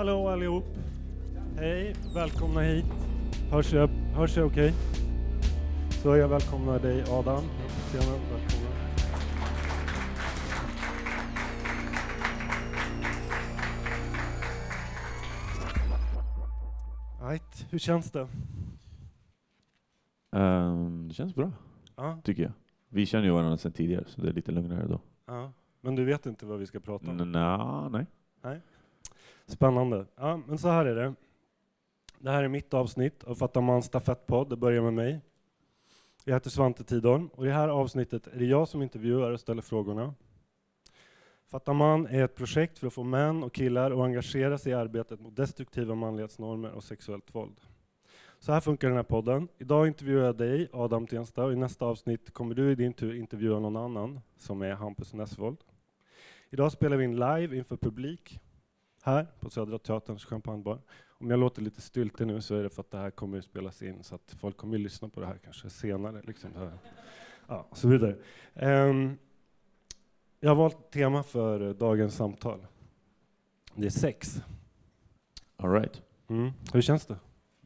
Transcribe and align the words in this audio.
Hallå 0.00 0.28
allihop! 0.28 0.64
Hej, 1.56 1.94
välkomna 2.14 2.60
hit. 2.60 2.84
Hörs 3.50 3.72
jag, 3.72 3.88
hörs 3.88 4.36
jag 4.36 4.46
okej? 4.46 4.72
Så 5.90 6.16
jag 6.16 6.28
välkomnar 6.28 6.78
dig 6.78 7.04
Adam. 7.10 7.42
Tjena, 7.92 8.12
välkomna. 8.12 8.70
Right. 17.30 17.66
Hur 17.70 17.78
känns 17.78 18.10
det? 18.10 18.28
Ehm, 20.36 21.08
det 21.08 21.14
känns 21.14 21.34
bra, 21.34 21.52
Ja, 21.96 22.20
tycker 22.24 22.42
jag. 22.42 22.52
Vi 22.88 23.06
känner 23.06 23.24
ju 23.24 23.30
varandra 23.32 23.56
sedan 23.58 23.72
tidigare, 23.72 24.04
så 24.06 24.20
det 24.20 24.28
är 24.28 24.32
lite 24.32 24.52
lugnare 24.52 24.86
då. 24.88 25.00
ja. 25.26 25.52
Men 25.82 25.96
du 25.96 26.04
vet 26.04 26.26
inte 26.26 26.46
vad 26.46 26.58
vi 26.58 26.66
ska 26.66 26.80
prata 26.80 27.10
om? 27.10 27.20
N- 27.20 27.32
Nja, 27.32 27.88
nej. 27.88 28.06
Spännande. 29.50 30.06
Ja, 30.16 30.40
men 30.46 30.58
så 30.58 30.68
här 30.68 30.86
är 30.86 30.94
det. 30.94 31.14
Det 32.18 32.30
här 32.30 32.44
är 32.44 32.48
mitt 32.48 32.74
avsnitt 32.74 33.24
av 33.24 33.34
Fatta 33.34 33.60
man 33.60 33.82
stafettpodd. 33.82 34.50
Det 34.50 34.56
börjar 34.56 34.82
med 34.82 34.92
mig. 34.92 35.20
Jag 36.24 36.34
heter 36.34 36.50
Svante 36.50 36.84
Tidholm 36.84 37.28
och 37.28 37.44
i 37.44 37.48
det 37.48 37.54
här 37.54 37.68
avsnittet 37.68 38.26
är 38.26 38.38
det 38.38 38.44
jag 38.44 38.68
som 38.68 38.82
intervjuar 38.82 39.30
och 39.30 39.40
ställer 39.40 39.62
frågorna. 39.62 40.14
Fatta 41.48 41.72
man 41.72 42.06
är 42.06 42.24
ett 42.24 42.34
projekt 42.34 42.78
för 42.78 42.86
att 42.86 42.92
få 42.92 43.04
män 43.04 43.42
och 43.42 43.52
killar 43.52 43.90
att 43.90 43.98
engagera 43.98 44.58
sig 44.58 44.72
i 44.72 44.74
arbetet 44.74 45.20
mot 45.20 45.36
destruktiva 45.36 45.94
manlighetsnormer 45.94 46.70
och 46.70 46.84
sexuellt 46.84 47.34
våld. 47.34 47.60
Så 48.38 48.52
här 48.52 48.60
funkar 48.60 48.88
den 48.88 48.96
här 48.96 49.04
podden. 49.04 49.48
Idag 49.58 49.86
intervjuar 49.86 50.26
jag 50.26 50.36
dig, 50.36 50.68
Adam 50.72 51.06
Tensta, 51.06 51.44
och 51.44 51.52
i 51.52 51.56
nästa 51.56 51.84
avsnitt 51.84 52.34
kommer 52.34 52.54
du 52.54 52.72
i 52.72 52.74
din 52.74 52.92
tur 52.92 53.14
intervjua 53.14 53.58
någon 53.58 53.76
annan, 53.76 54.20
som 54.36 54.62
är 54.62 54.72
Hampus 54.72 55.14
Nessvold. 55.14 55.58
Idag 56.50 56.72
spelar 56.72 56.96
vi 56.96 57.04
in 57.04 57.18
live 57.18 57.56
inför 57.56 57.76
publik 57.76 58.40
här 59.02 59.26
på 59.40 59.50
Södra 59.50 59.78
Teaterns 59.78 60.24
champagnebar. 60.24 60.78
Om 61.08 61.30
jag 61.30 61.40
låter 61.40 61.62
lite 61.62 61.80
styltig 61.80 62.26
nu 62.26 62.40
så 62.40 62.54
är 62.54 62.62
det 62.62 62.70
för 62.70 62.80
att 62.80 62.90
det 62.90 62.98
här 62.98 63.10
kommer 63.10 63.38
att 63.38 63.44
spelas 63.44 63.82
in 63.82 64.04
så 64.04 64.14
att 64.14 64.36
folk 64.40 64.56
kommer 64.56 64.74
att 64.74 64.80
lyssna 64.80 65.08
på 65.08 65.20
det 65.20 65.26
här 65.26 65.38
kanske 65.44 65.70
senare. 65.70 66.22
Liksom 66.24 66.50
här. 66.56 66.72
Ja, 67.46 67.66
och 67.70 67.78
så 67.78 67.88
vidare. 67.88 68.16
Ehm, 68.54 69.16
jag 70.40 70.50
har 70.50 70.56
valt 70.56 70.90
tema 70.90 71.22
för 71.22 71.74
dagens 71.74 72.16
samtal. 72.16 72.66
Det 73.74 73.86
är 73.86 73.90
sex. 73.90 74.42
All 75.56 75.72
right. 75.72 76.02
Mm. 76.28 76.50
Hur 76.72 76.80
känns 76.80 77.06
det? 77.06 77.16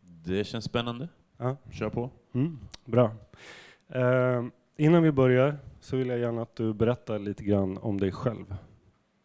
Det 0.00 0.44
känns 0.44 0.64
spännande. 0.64 1.08
Ja. 1.36 1.56
Kör 1.70 1.90
på. 1.90 2.10
Mm. 2.32 2.58
Bra. 2.84 3.10
Ehm, 3.88 4.50
innan 4.76 5.02
vi 5.02 5.12
börjar 5.12 5.58
så 5.80 5.96
vill 5.96 6.08
jag 6.08 6.18
gärna 6.18 6.42
att 6.42 6.56
du 6.56 6.74
berättar 6.74 7.18
lite 7.18 7.44
grann 7.44 7.78
om 7.78 8.00
dig 8.00 8.12
själv. 8.12 8.56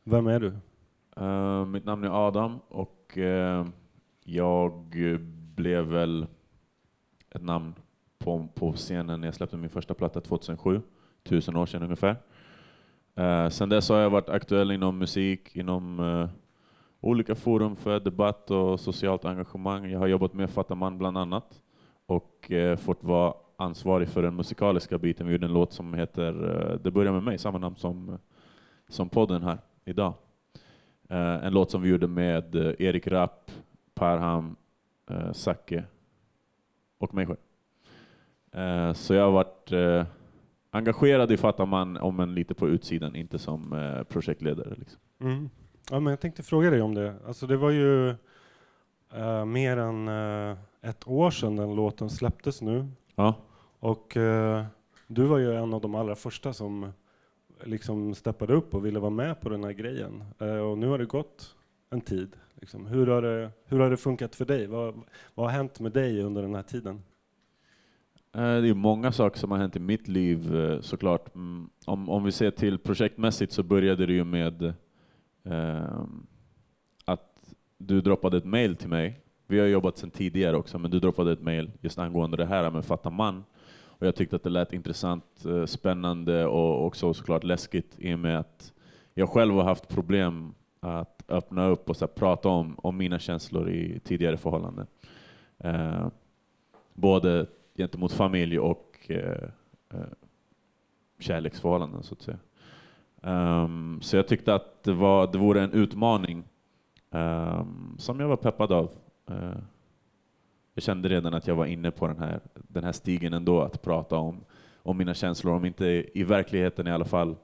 Vem 0.03 0.27
är 0.27 0.39
du? 0.39 0.53
Eh, 1.19 1.65
mitt 1.65 1.85
namn 1.85 2.03
är 2.03 2.27
Adam 2.27 2.59
och 2.67 3.17
uh, 3.17 3.65
jag 4.23 4.73
blev 5.55 5.85
väl 5.85 6.27
ett 7.29 7.43
namn 7.43 7.73
på, 8.17 8.47
på 8.55 8.73
scenen 8.73 9.21
när 9.21 9.27
jag 9.27 9.35
släppte 9.35 9.57
min 9.57 9.69
första 9.69 9.93
platta 9.93 10.21
2007, 10.21 10.81
tusen 11.23 11.55
år 11.55 11.65
sedan 11.65 11.83
ungefär. 11.83 12.15
Uh, 13.19 13.49
sen 13.49 13.69
dess 13.69 13.89
har 13.89 13.97
jag 13.97 14.09
varit 14.09 14.29
aktuell 14.29 14.71
inom 14.71 14.97
musik, 14.97 15.55
inom 15.55 15.99
uh, 15.99 16.29
olika 17.01 17.35
forum 17.35 17.75
för 17.75 17.99
debatt 17.99 18.51
och 18.51 18.79
socialt 18.79 19.25
engagemang. 19.25 19.91
Jag 19.91 19.99
har 19.99 20.07
jobbat 20.07 20.33
med 20.33 20.49
Fatta 20.49 20.75
man 20.75 20.97
bland 20.97 21.17
annat 21.17 21.61
och 22.05 22.51
uh, 22.51 22.75
fått 22.75 23.03
vara 23.03 23.33
ansvarig 23.57 24.09
för 24.09 24.21
den 24.21 24.35
musikaliska 24.35 24.97
biten. 24.97 25.27
Vi 25.27 25.33
gjorde 25.33 25.45
en 25.45 25.53
låt 25.53 25.73
som 25.73 25.93
heter 25.93 26.31
Det 26.83 26.91
börjar 26.91 27.13
med 27.13 27.23
mig, 27.23 27.37
samma 27.37 27.57
namn 27.57 27.75
som, 27.75 28.17
som 28.87 29.09
podden 29.09 29.43
här 29.43 29.57
idag. 29.85 30.13
Eh, 31.09 31.45
en 31.45 31.53
låt 31.53 31.71
som 31.71 31.81
vi 31.81 31.89
gjorde 31.89 32.07
med 32.07 32.55
eh, 32.55 32.73
Erik 32.79 33.07
Rapp, 33.07 33.51
Parham, 33.93 34.55
uh, 35.11 35.31
Zacke 35.33 35.83
och 36.97 37.13
mig 37.13 37.25
själv. 37.25 37.37
Så 38.93 39.13
jag 39.13 39.23
har 39.23 39.31
varit 39.31 39.71
engagerad 40.71 41.31
i 41.31 41.37
Fatta 41.37 41.65
man, 41.65 41.97
om 41.97 42.19
än 42.19 42.35
lite 42.35 42.53
på 42.53 42.67
utsidan, 42.67 43.15
inte 43.15 43.39
som 43.39 43.73
eh, 43.73 44.03
projektledare. 44.03 44.75
Liksom. 44.77 44.99
Mm. 45.21 45.49
Ja, 45.91 45.99
men 45.99 46.11
jag 46.11 46.19
tänkte 46.19 46.43
fråga 46.43 46.69
dig 46.69 46.81
om 46.81 46.95
det. 46.95 47.15
Alltså, 47.27 47.47
det 47.47 47.57
var 47.57 47.71
ju 47.71 48.09
eh, 49.13 49.45
mer 49.45 49.77
än 49.77 50.07
eh, 50.07 50.57
ett 50.81 51.07
år 51.07 51.31
sedan 51.31 51.55
den 51.55 51.75
låten 51.75 52.09
släpptes 52.09 52.61
nu. 52.61 52.87
Ja. 53.15 53.35
Och 53.81 54.17
du 55.07 55.25
var 55.25 55.37
ju 55.37 55.55
en 55.55 55.73
av 55.73 55.81
de 55.81 55.95
allra 55.95 56.15
första 56.15 56.53
som 56.53 56.91
liksom 57.63 58.15
steppade 58.15 58.53
upp 58.53 58.73
och 58.73 58.85
ville 58.85 58.99
vara 58.99 59.09
med 59.09 59.41
på 59.41 59.49
den 59.49 59.63
här 59.63 59.71
grejen. 59.71 60.23
Eh, 60.39 60.57
och 60.57 60.77
nu 60.77 60.87
har 60.87 60.97
det 60.97 61.05
gått 61.05 61.55
en 61.89 62.01
tid. 62.01 62.35
Liksom. 62.55 62.85
Hur, 62.87 63.07
har 63.07 63.21
det, 63.21 63.51
hur 63.65 63.79
har 63.79 63.89
det 63.89 63.97
funkat 63.97 64.35
för 64.35 64.45
dig? 64.45 64.67
Vad, 64.67 65.01
vad 65.35 65.45
har 65.45 65.53
hänt 65.53 65.79
med 65.79 65.91
dig 65.91 66.21
under 66.21 66.41
den 66.41 66.55
här 66.55 66.63
tiden? 66.63 67.01
Eh, 68.35 68.41
det 68.41 68.69
är 68.69 68.73
många 68.73 69.11
saker 69.11 69.39
som 69.39 69.51
har 69.51 69.57
hänt 69.57 69.75
i 69.75 69.79
mitt 69.79 70.07
liv 70.07 70.55
eh, 70.55 70.81
såklart. 70.81 71.35
Mm, 71.35 71.69
om, 71.85 72.09
om 72.09 72.23
vi 72.23 72.31
ser 72.31 72.51
till 72.51 72.79
projektmässigt 72.79 73.51
så 73.51 73.63
började 73.63 74.05
det 74.05 74.13
ju 74.13 74.23
med 74.23 74.63
eh, 75.43 76.03
att 77.05 77.53
du 77.77 78.01
droppade 78.01 78.37
ett 78.37 78.45
mail 78.45 78.75
till 78.75 78.89
mig. 78.89 79.19
Vi 79.47 79.59
har 79.59 79.67
jobbat 79.67 79.97
sedan 79.97 80.11
tidigare 80.11 80.57
också, 80.57 80.79
men 80.79 80.91
du 80.91 80.99
droppade 80.99 81.31
ett 81.31 81.41
mail 81.41 81.71
just 81.81 81.99
angående 81.99 82.37
det 82.37 82.45
här 82.45 82.71
med 82.71 82.85
Fatta 82.85 83.09
man. 83.09 83.43
Och 83.99 84.07
jag 84.07 84.15
tyckte 84.15 84.35
att 84.35 84.43
det 84.43 84.49
lät 84.49 84.73
intressant, 84.73 85.45
eh, 85.45 85.65
spännande 85.65 86.45
och 86.45 86.85
också 86.85 87.13
såklart 87.13 87.43
läskigt 87.43 87.95
i 87.97 88.13
och 88.13 88.19
med 88.19 88.39
att 88.39 88.73
jag 89.13 89.29
själv 89.29 89.53
har 89.53 89.63
haft 89.63 89.87
problem 89.87 90.53
att 90.79 91.23
öppna 91.27 91.67
upp 91.67 91.89
och 91.89 91.97
så 91.97 92.05
här, 92.05 92.13
prata 92.13 92.49
om, 92.49 92.75
om 92.77 92.97
mina 92.97 93.19
känslor 93.19 93.69
i 93.69 93.99
tidigare 93.99 94.37
förhållanden. 94.37 94.87
Eh, 95.57 96.07
både 96.93 97.45
gentemot 97.77 98.11
familj 98.11 98.59
och 98.59 98.95
eh, 99.07 99.49
eh, 99.93 99.99
kärleksförhållanden 101.19 102.03
så 102.03 102.13
att 102.13 102.21
säga. 102.21 102.39
Um, 103.21 103.99
så 104.01 104.15
jag 104.15 104.27
tyckte 104.27 104.55
att 104.55 104.83
det, 104.83 104.93
var, 104.93 105.31
det 105.31 105.37
vore 105.37 105.61
en 105.61 105.73
utmaning 105.73 106.43
um, 107.11 107.95
som 107.97 108.19
jag 108.19 108.27
var 108.27 108.37
peppad 108.37 108.71
av. 108.71 108.91
Uh, 109.31 109.57
jag 110.79 110.83
kände 110.83 111.09
redan 111.09 111.33
att 111.33 111.47
jag 111.47 111.55
var 111.55 111.65
inne 111.65 111.91
på 111.91 112.07
den 112.07 112.19
här, 112.19 112.39
den 112.53 112.83
här 112.83 112.91
stigen 112.91 113.33
ändå, 113.33 113.61
att 113.61 113.81
prata 113.81 114.15
om, 114.15 114.43
om 114.75 114.97
mina 114.97 115.13
känslor, 115.13 115.53
om 115.53 115.65
inte 115.65 116.05
i 116.13 116.23
verkligheten 116.23 116.87
i 116.87 116.91
alla 116.91 117.05
fall, 117.05 117.35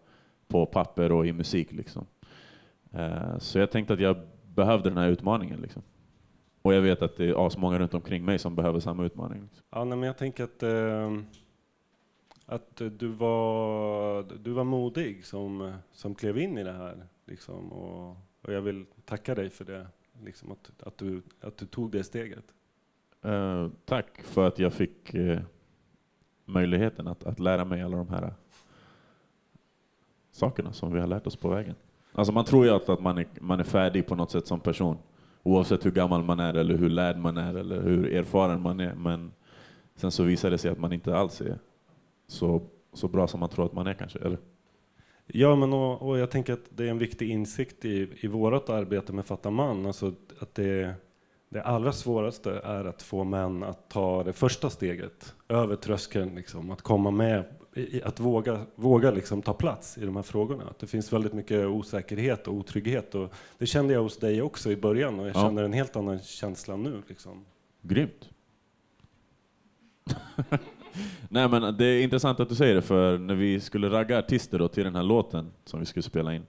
på 0.47 0.66
papper 0.66 1.12
och 1.12 1.28
i 1.28 1.34
musik. 1.34 1.72
Liksom. 1.72 2.06
Eh, 2.91 3.38
så 3.38 3.59
jag 3.59 3.72
tänkte 3.72 3.94
att 3.94 4.00
jag 4.00 4.18
behövde 4.56 4.90
den 4.90 4.97
här 4.97 5.09
utmaningen. 5.09 5.59
Liksom. 5.62 5.81
Och 6.62 6.73
jag 6.73 6.81
vet 6.81 7.01
att 7.01 7.18
det 7.18 7.25
är 7.25 7.47
asmånga 7.47 7.79
runt 7.79 7.94
omkring 7.94 8.25
mig 8.25 8.40
som 8.40 8.56
behöver 8.56 8.79
samma 8.79 9.06
utmaning. 9.06 9.41
Liksom. 9.41 9.63
Ja, 9.69 9.84
nej, 9.84 9.97
men 9.97 10.07
jag 10.07 10.17
tänker 10.17 10.44
att, 10.44 10.63
eh, 10.63 11.12
att 12.46 12.81
du, 13.00 13.07
var, 13.07 14.23
du 14.44 14.52
var 14.52 14.63
modig 14.63 15.25
som, 15.25 15.73
som 15.91 16.16
klev 16.16 16.38
in 16.38 16.57
i 16.57 16.63
det 16.63 16.73
här. 16.73 17.07
Liksom, 17.25 17.72
och, 17.72 18.17
och 18.41 18.53
jag 18.53 18.62
vill 18.62 18.85
tacka 19.06 19.35
dig 19.35 19.50
för 19.50 19.66
det, 19.66 19.88
liksom, 20.23 20.52
att, 20.52 20.88
att, 20.88 20.97
du, 20.97 21.22
att 21.41 21.57
du 21.57 21.66
tog 21.66 21.91
det 21.91 22.03
steget. 22.03 22.46
Eh, 23.25 23.68
tack 23.86 24.22
för 24.24 24.47
att 24.47 24.59
jag 24.59 24.74
fick 24.74 25.13
eh, 25.13 25.40
möjligheten 26.46 27.08
att, 27.08 27.24
att 27.24 27.40
lära 27.40 27.66
mig 27.66 27.81
alla 27.81 27.97
de 27.97 28.09
här 28.09 28.24
eh, 28.24 28.30
sakerna 30.31 30.74
som 30.74 30.94
vi 30.94 31.00
har 31.00 31.08
lärt 31.08 31.28
oss 31.28 31.35
på 31.35 31.50
vägen. 31.50 31.75
Alltså 32.12 32.34
man 32.34 32.46
tror 32.46 32.66
ju 32.66 32.72
alltid 32.72 32.90
att 32.90 33.02
man 33.02 33.18
är, 33.18 33.28
man 33.41 33.59
är 33.59 33.64
färdig 33.64 34.08
på 34.08 34.16
något 34.16 34.31
sätt 34.31 34.47
som 34.47 34.59
person. 34.59 34.97
Oavsett 35.44 35.85
hur 35.85 35.91
gammal 35.91 36.24
man 36.24 36.40
är, 36.40 36.53
eller 36.53 36.78
hur 36.78 36.90
lärd 36.90 37.18
man 37.18 37.38
är, 37.38 37.53
eller 37.56 37.81
hur 37.81 38.14
erfaren 38.14 38.62
man 38.62 38.80
är. 38.80 38.96
Men 38.96 39.31
sen 39.96 40.12
så 40.12 40.24
visar 40.24 40.52
det 40.52 40.58
sig 40.58 40.72
att 40.72 40.80
man 40.80 40.94
inte 40.94 41.18
alls 41.18 41.41
är 41.41 41.59
så, 42.28 42.62
så 42.94 43.08
bra 43.08 43.28
som 43.28 43.40
man 43.40 43.50
tror 43.50 43.66
att 43.66 43.73
man 43.73 43.88
är 43.88 43.94
kanske. 43.94 44.20
Eller? 44.20 44.38
Ja, 45.28 45.55
men 45.55 45.73
och, 45.73 46.02
och 46.02 46.17
jag 46.17 46.32
tänker 46.32 46.53
att 46.53 46.66
det 46.70 46.85
är 46.85 46.90
en 46.90 46.97
viktig 46.97 47.29
insikt 47.29 47.85
i, 47.85 48.09
i 48.20 48.28
vårt 48.28 48.70
arbete 48.70 49.14
med 49.14 49.26
Fatta 49.26 49.50
man. 49.50 49.85
Alltså 49.85 50.14
att 50.40 50.55
det, 50.55 50.96
det 51.55 51.63
allra 51.63 51.91
svåraste 51.91 52.52
är 52.63 52.85
att 52.85 53.02
få 53.02 53.23
män 53.23 53.63
att 53.63 53.90
ta 53.90 54.23
det 54.23 54.34
första 54.34 54.69
steget 54.69 55.35
över 55.49 55.75
tröskeln, 55.75 56.35
liksom, 56.35 56.72
att 56.72 56.81
komma 56.81 57.11
med, 57.11 57.43
att 58.03 58.19
våga, 58.19 58.66
våga 58.75 59.11
liksom 59.11 59.41
ta 59.41 59.53
plats 59.53 59.97
i 59.97 60.05
de 60.05 60.16
här 60.16 60.23
frågorna. 60.23 60.63
Att 60.69 60.79
det 60.79 60.87
finns 60.87 61.13
väldigt 61.13 61.34
mycket 61.34 61.66
osäkerhet 61.67 62.47
och 62.47 62.53
otrygghet. 62.53 63.16
Och 63.16 63.34
det 63.57 63.66
kände 63.66 63.93
jag 63.93 64.02
hos 64.03 64.17
dig 64.17 64.41
också 64.41 64.72
i 64.72 64.75
början 64.78 65.19
och 65.19 65.28
jag 65.28 65.35
Ja. 65.35 65.41
känner 65.41 65.63
en 65.63 65.73
helt 65.73 65.96
annan 65.96 66.19
känsla 66.19 66.75
nu. 66.75 67.02
Liksom. 67.07 67.46
Grymt. 67.81 68.29
Nej 71.29 71.49
men 71.49 71.78
det 71.78 71.85
är 71.85 72.03
intressant 72.03 72.40
att 72.40 72.49
du 72.49 72.55
säger 72.55 72.75
det, 72.75 72.81
för 72.81 73.17
när 73.17 73.35
vi 73.35 73.59
skulle 73.59 73.90
ragga 73.90 74.19
artister 74.19 74.59
då 74.59 74.67
till 74.67 74.84
den 74.84 74.96
här 74.96 75.03
låten 75.03 75.52
som 75.66 75.79
vi 75.79 75.85
skulle 75.85 76.03
spela 76.03 76.34
in, 76.35 76.46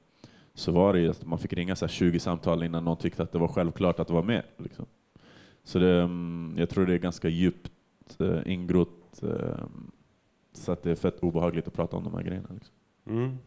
så 0.57 0.73
var 0.73 0.93
det 0.93 1.01
ju 1.01 1.11
att 1.11 1.27
man 1.27 1.39
fick 1.39 1.53
ringa 1.53 1.77
så 1.77 1.85
här 1.85 1.93
20 1.93 2.19
samtal 2.19 2.63
innan 2.63 2.85
någon 2.85 2.97
tyckte 2.97 3.23
att 3.23 3.33
det 3.33 3.39
var 3.39 3.49
självklart 3.49 4.01
att 4.01 4.11
vara 4.11 4.23
med. 4.23 4.43
Liksom. 4.57 4.87
Så 5.65 5.79
det, 5.79 6.03
mm, 6.03 6.55
jag 6.59 6.71
tror 6.71 6.87
det 6.87 6.95
är 6.95 6.99
ganska 6.99 7.29
djupt 7.29 7.71
eh, 8.19 8.39
ingrott, 8.53 9.23
eh, 9.23 9.65
så 10.53 10.73
att 10.73 10.83
det 10.83 10.91
är 10.91 10.95
fett 10.95 11.21
obehagligt 11.21 11.67
att 11.67 11.75
prata 11.75 11.97
om 11.97 12.05
de 12.05 12.15
här 12.15 12.23
grejerna. 12.23 12.49
Liksom. 12.55 12.75
Mm. 13.07 13.39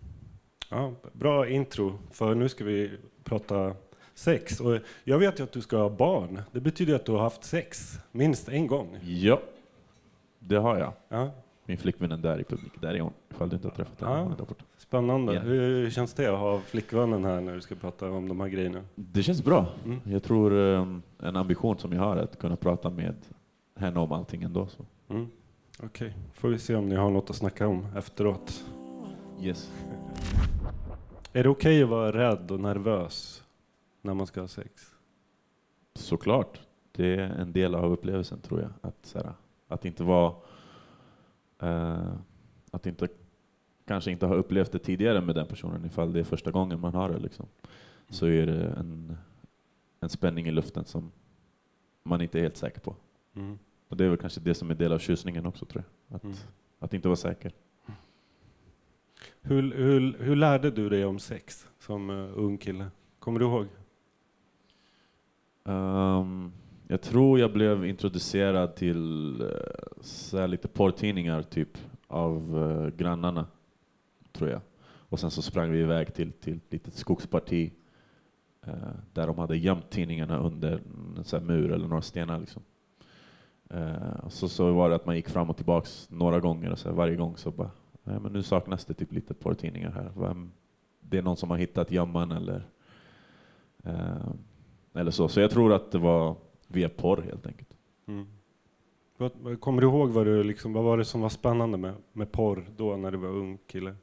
Ja, 0.69 0.93
bra 1.13 1.49
intro, 1.49 1.99
för 2.11 2.35
nu 2.35 2.49
ska 2.49 2.63
vi 2.63 2.91
prata 3.23 3.75
sex. 4.13 4.59
Och 4.59 4.79
jag 5.03 5.19
vet 5.19 5.39
ju 5.39 5.43
att 5.43 5.51
du 5.51 5.61
ska 5.61 5.77
ha 5.77 5.89
barn. 5.89 6.41
Det 6.51 6.59
betyder 6.59 6.95
att 6.95 7.05
du 7.05 7.11
har 7.11 7.19
haft 7.19 7.43
sex 7.43 7.99
minst 8.11 8.49
en 8.49 8.67
gång. 8.67 8.97
Ja, 9.01 9.41
det 10.39 10.55
har 10.55 10.77
jag. 10.77 10.93
Ja, 11.09 11.31
Min 11.65 11.77
flickvän 11.77 12.11
är 12.11 12.17
där 12.17 12.39
i 12.39 12.43
publik. 12.43 12.81
Där 12.81 12.93
är 12.93 12.99
hon, 12.99 13.13
ifall 13.29 13.49
du 13.49 13.55
inte 13.55 13.67
har 13.67 13.75
träffat 13.75 14.01
henne. 14.01 14.11
Ja. 14.11 14.35
Där 14.37 14.45
borta. 14.45 14.65
Spännande. 14.89 15.33
Ja. 15.33 15.41
Hur 15.41 15.89
känns 15.89 16.13
det 16.13 16.27
att 16.33 16.39
ha 16.39 16.59
flickvännen 16.59 17.25
här 17.25 17.41
när 17.41 17.55
du 17.55 17.61
ska 17.61 17.75
prata 17.75 18.11
om 18.11 18.27
de 18.27 18.39
här 18.39 18.47
grejerna? 18.47 18.81
Det 18.95 19.23
känns 19.23 19.43
bra. 19.43 19.67
Mm. 19.85 19.99
Jag 20.05 20.23
tror 20.23 20.51
um, 20.51 21.01
en 21.19 21.35
ambition 21.35 21.77
som 21.77 21.93
jag 21.93 22.01
har 22.01 22.17
är 22.17 22.23
att 22.23 22.39
kunna 22.39 22.55
prata 22.55 22.89
med 22.89 23.15
henne 23.75 23.99
om 23.99 24.11
allting 24.11 24.43
ändå. 24.43 24.67
Så. 24.67 24.85
Mm. 25.09 25.27
Okej, 25.83 26.13
får 26.33 26.49
vi 26.49 26.59
se 26.59 26.75
om 26.75 26.89
ni 26.89 26.95
har 26.95 27.09
något 27.09 27.29
att 27.29 27.35
snacka 27.35 27.67
om 27.67 27.85
efteråt. 27.97 28.65
Yes. 29.41 29.71
Är 31.33 31.43
det 31.43 31.49
okej 31.49 31.83
att 31.83 31.89
vara 31.89 32.11
rädd 32.11 32.51
och 32.51 32.59
nervös 32.59 33.43
när 34.01 34.13
man 34.13 34.27
ska 34.27 34.41
ha 34.41 34.47
sex? 34.47 34.71
Såklart. 35.95 36.59
Det 36.91 37.15
är 37.15 37.19
en 37.19 37.51
del 37.51 37.75
av 37.75 37.91
upplevelsen 37.91 38.39
tror 38.41 38.61
jag. 38.61 38.69
Att, 38.81 39.13
här, 39.15 39.33
att 39.67 39.85
inte 39.85 40.03
vara... 40.03 40.33
eh, 41.61 42.13
att 42.71 42.85
inte, 42.85 43.07
kanske 43.89 44.11
inte 44.11 44.25
ha 44.25 44.35
upplevt 44.35 44.71
det 44.71 44.79
tidigare 44.79 45.21
med 45.21 45.35
den 45.35 45.47
personen 45.47 45.85
ifall 45.85 46.13
det 46.13 46.19
är 46.19 46.23
första 46.23 46.51
gången 46.51 46.79
man 46.79 46.93
har 46.93 47.09
det. 47.09 47.19
Liksom. 47.19 47.45
Så 48.09 48.25
är 48.25 48.45
det 48.45 48.65
en, 48.65 49.17
en 49.99 50.09
spänning 50.09 50.47
i 50.47 50.51
luften 50.51 50.85
som 50.85 51.11
man 52.03 52.21
inte 52.21 52.39
är 52.39 52.41
helt 52.41 52.57
säker 52.57 52.79
på. 52.79 52.95
Mm. 53.35 53.59
Och 53.87 53.97
det 53.97 54.05
är 54.05 54.09
väl 54.09 54.17
kanske 54.17 54.39
det 54.39 54.53
som 54.53 54.71
är 54.71 54.75
del 54.75 54.91
av 54.91 54.99
tjusningen 54.99 55.45
också 55.45 55.65
tror 55.65 55.83
jag. 55.83 56.15
Att, 56.15 56.23
Mm. 56.23 56.35
att 56.79 56.93
inte 56.93 57.07
vara 57.07 57.15
säker. 57.15 57.51
Hur, 59.41 59.73
hur, 59.75 60.17
hur 60.19 60.35
lärde 60.35 60.71
du 60.71 60.89
dig 60.89 61.05
om 61.05 61.19
sex 61.19 61.67
som 61.79 62.09
uh, 62.09 62.31
ung 62.35 62.57
kille? 62.57 62.85
Kommer 63.19 63.39
du 63.39 63.45
ihåg? 63.45 63.67
Ehm, 65.65 66.51
jag 66.87 67.01
tror 67.01 67.39
jag 67.39 67.53
blev 67.53 67.85
introducerad 67.85 68.75
till 68.75 69.41
uh, 70.33 70.47
lite 70.47 70.67
porrtidningar 70.67 71.41
typ 71.41 71.77
av 72.07 72.57
uh, 72.57 72.89
grannarna, 72.89 73.45
tror 74.39 74.51
jag. 74.51 74.61
Och 74.81 75.19
sen 75.19 75.31
så 75.31 75.41
sprang 75.41 75.71
vi 75.71 75.79
iväg 75.79 76.13
till, 76.13 76.31
till 76.31 76.55
ett 76.57 76.73
litet 76.73 76.93
skogsparti 76.93 77.73
eh, 78.65 78.73
där 79.13 79.27
de 79.27 79.37
hade 79.37 79.57
gömt 79.57 79.89
tidningarna 79.89 80.39
under 80.39 80.71
en 81.17 81.23
här 81.31 81.39
mur 81.39 81.71
eller 81.71 81.87
några 81.87 82.01
stenar. 82.01 82.39
Liksom. 82.39 82.61
Eh, 83.69 84.29
så, 84.29 84.49
så 84.49 84.73
var 84.73 84.89
det 84.89 84.95
att 84.95 85.05
man 85.05 85.15
gick 85.15 85.29
fram 85.29 85.49
och 85.49 85.57
tillbaks 85.57 86.07
några 86.09 86.39
gånger 86.39 86.71
och 86.71 86.79
så 86.79 86.89
här, 86.89 86.95
varje 86.95 87.15
gång 87.15 87.37
så 87.37 87.51
bara, 87.51 87.71
"Nej, 88.03 88.19
men 88.19 88.33
nu 88.33 88.43
saknas 88.43 88.85
det 88.85 88.93
typ 88.93 89.11
lite 89.11 89.33
porrtidningar 89.33 89.91
här. 89.91 90.11
Vem, 90.17 90.51
det 90.99 91.17
är 91.17 91.21
någon 91.21 91.37
som 91.37 91.49
har 91.49 91.57
hittat 91.57 91.91
gömman 91.91 92.31
eller 92.31 92.67
eh, 93.83 94.31
eller 94.93 95.11
så. 95.11 95.27
Så 95.27 95.39
jag 95.39 95.51
tror 95.51 95.73
att 95.73 95.91
det 95.91 95.97
var 95.97 96.35
via 96.67 96.89
porr 96.89 97.21
helt 97.21 97.47
enkelt. 97.47 97.69
Mm. 98.07 98.27
Kommer 99.59 99.81
du 99.81 99.87
ihåg 99.87 100.09
vad, 100.09 100.25
du 100.25 100.43
liksom, 100.43 100.73
vad 100.73 100.83
var 100.83 100.97
det 100.97 101.05
som 101.05 101.21
var 101.21 101.29
spännande 101.29 101.77
med, 101.77 101.93
med 102.13 102.31
porr 102.31 102.65
då 102.77 102.97
när 102.97 103.11
du 103.11 103.17
var 103.17 103.29
ung 103.29 103.57
kille? 103.67 103.95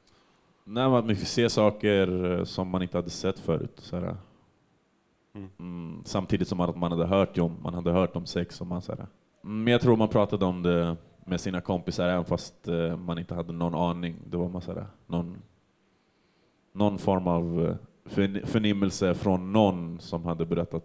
Nej, 0.68 0.88
man 0.88 1.08
fick 1.08 1.18
se 1.28 1.50
saker 1.50 2.24
eh, 2.38 2.44
som 2.44 2.68
man 2.68 2.82
inte 2.82 2.98
hade 2.98 3.10
sett 3.10 3.38
förut. 3.38 3.72
Så 3.76 3.96
här. 3.96 4.16
Mm. 5.34 5.48
Mm, 5.58 6.02
samtidigt 6.04 6.48
som 6.48 6.60
att 6.60 6.76
man 6.76 6.90
hade 6.92 7.06
hört 7.06 7.38
om, 7.38 7.56
man 7.62 7.74
hade 7.74 7.90
hört 7.92 8.16
om 8.16 8.26
sex. 8.26 8.60
Och 8.60 8.66
man, 8.66 8.82
så 8.82 8.92
här. 8.92 9.06
Mm, 9.44 9.64
Men 9.64 9.72
jag 9.72 9.80
tror 9.80 9.96
man 9.96 10.08
pratade 10.08 10.44
om 10.44 10.62
det 10.62 10.96
med 11.24 11.40
sina 11.40 11.60
kompisar 11.60 12.08
även 12.08 12.24
fast 12.24 12.68
eh, 12.68 12.96
man 12.96 13.18
inte 13.18 13.34
hade 13.34 13.52
någon 13.52 13.74
aning. 13.74 14.16
Det 14.26 14.36
var 14.36 14.48
man, 14.48 14.62
så 14.62 14.72
här, 14.72 14.86
någon, 15.06 15.36
någon 16.72 16.98
form 16.98 17.26
av 17.28 17.66
eh, 17.66 17.76
förn- 18.04 18.46
förnimmelse 18.46 19.14
från 19.14 19.52
någon 19.52 20.00
som 20.00 20.24
hade 20.24 20.46
berättat 20.46 20.84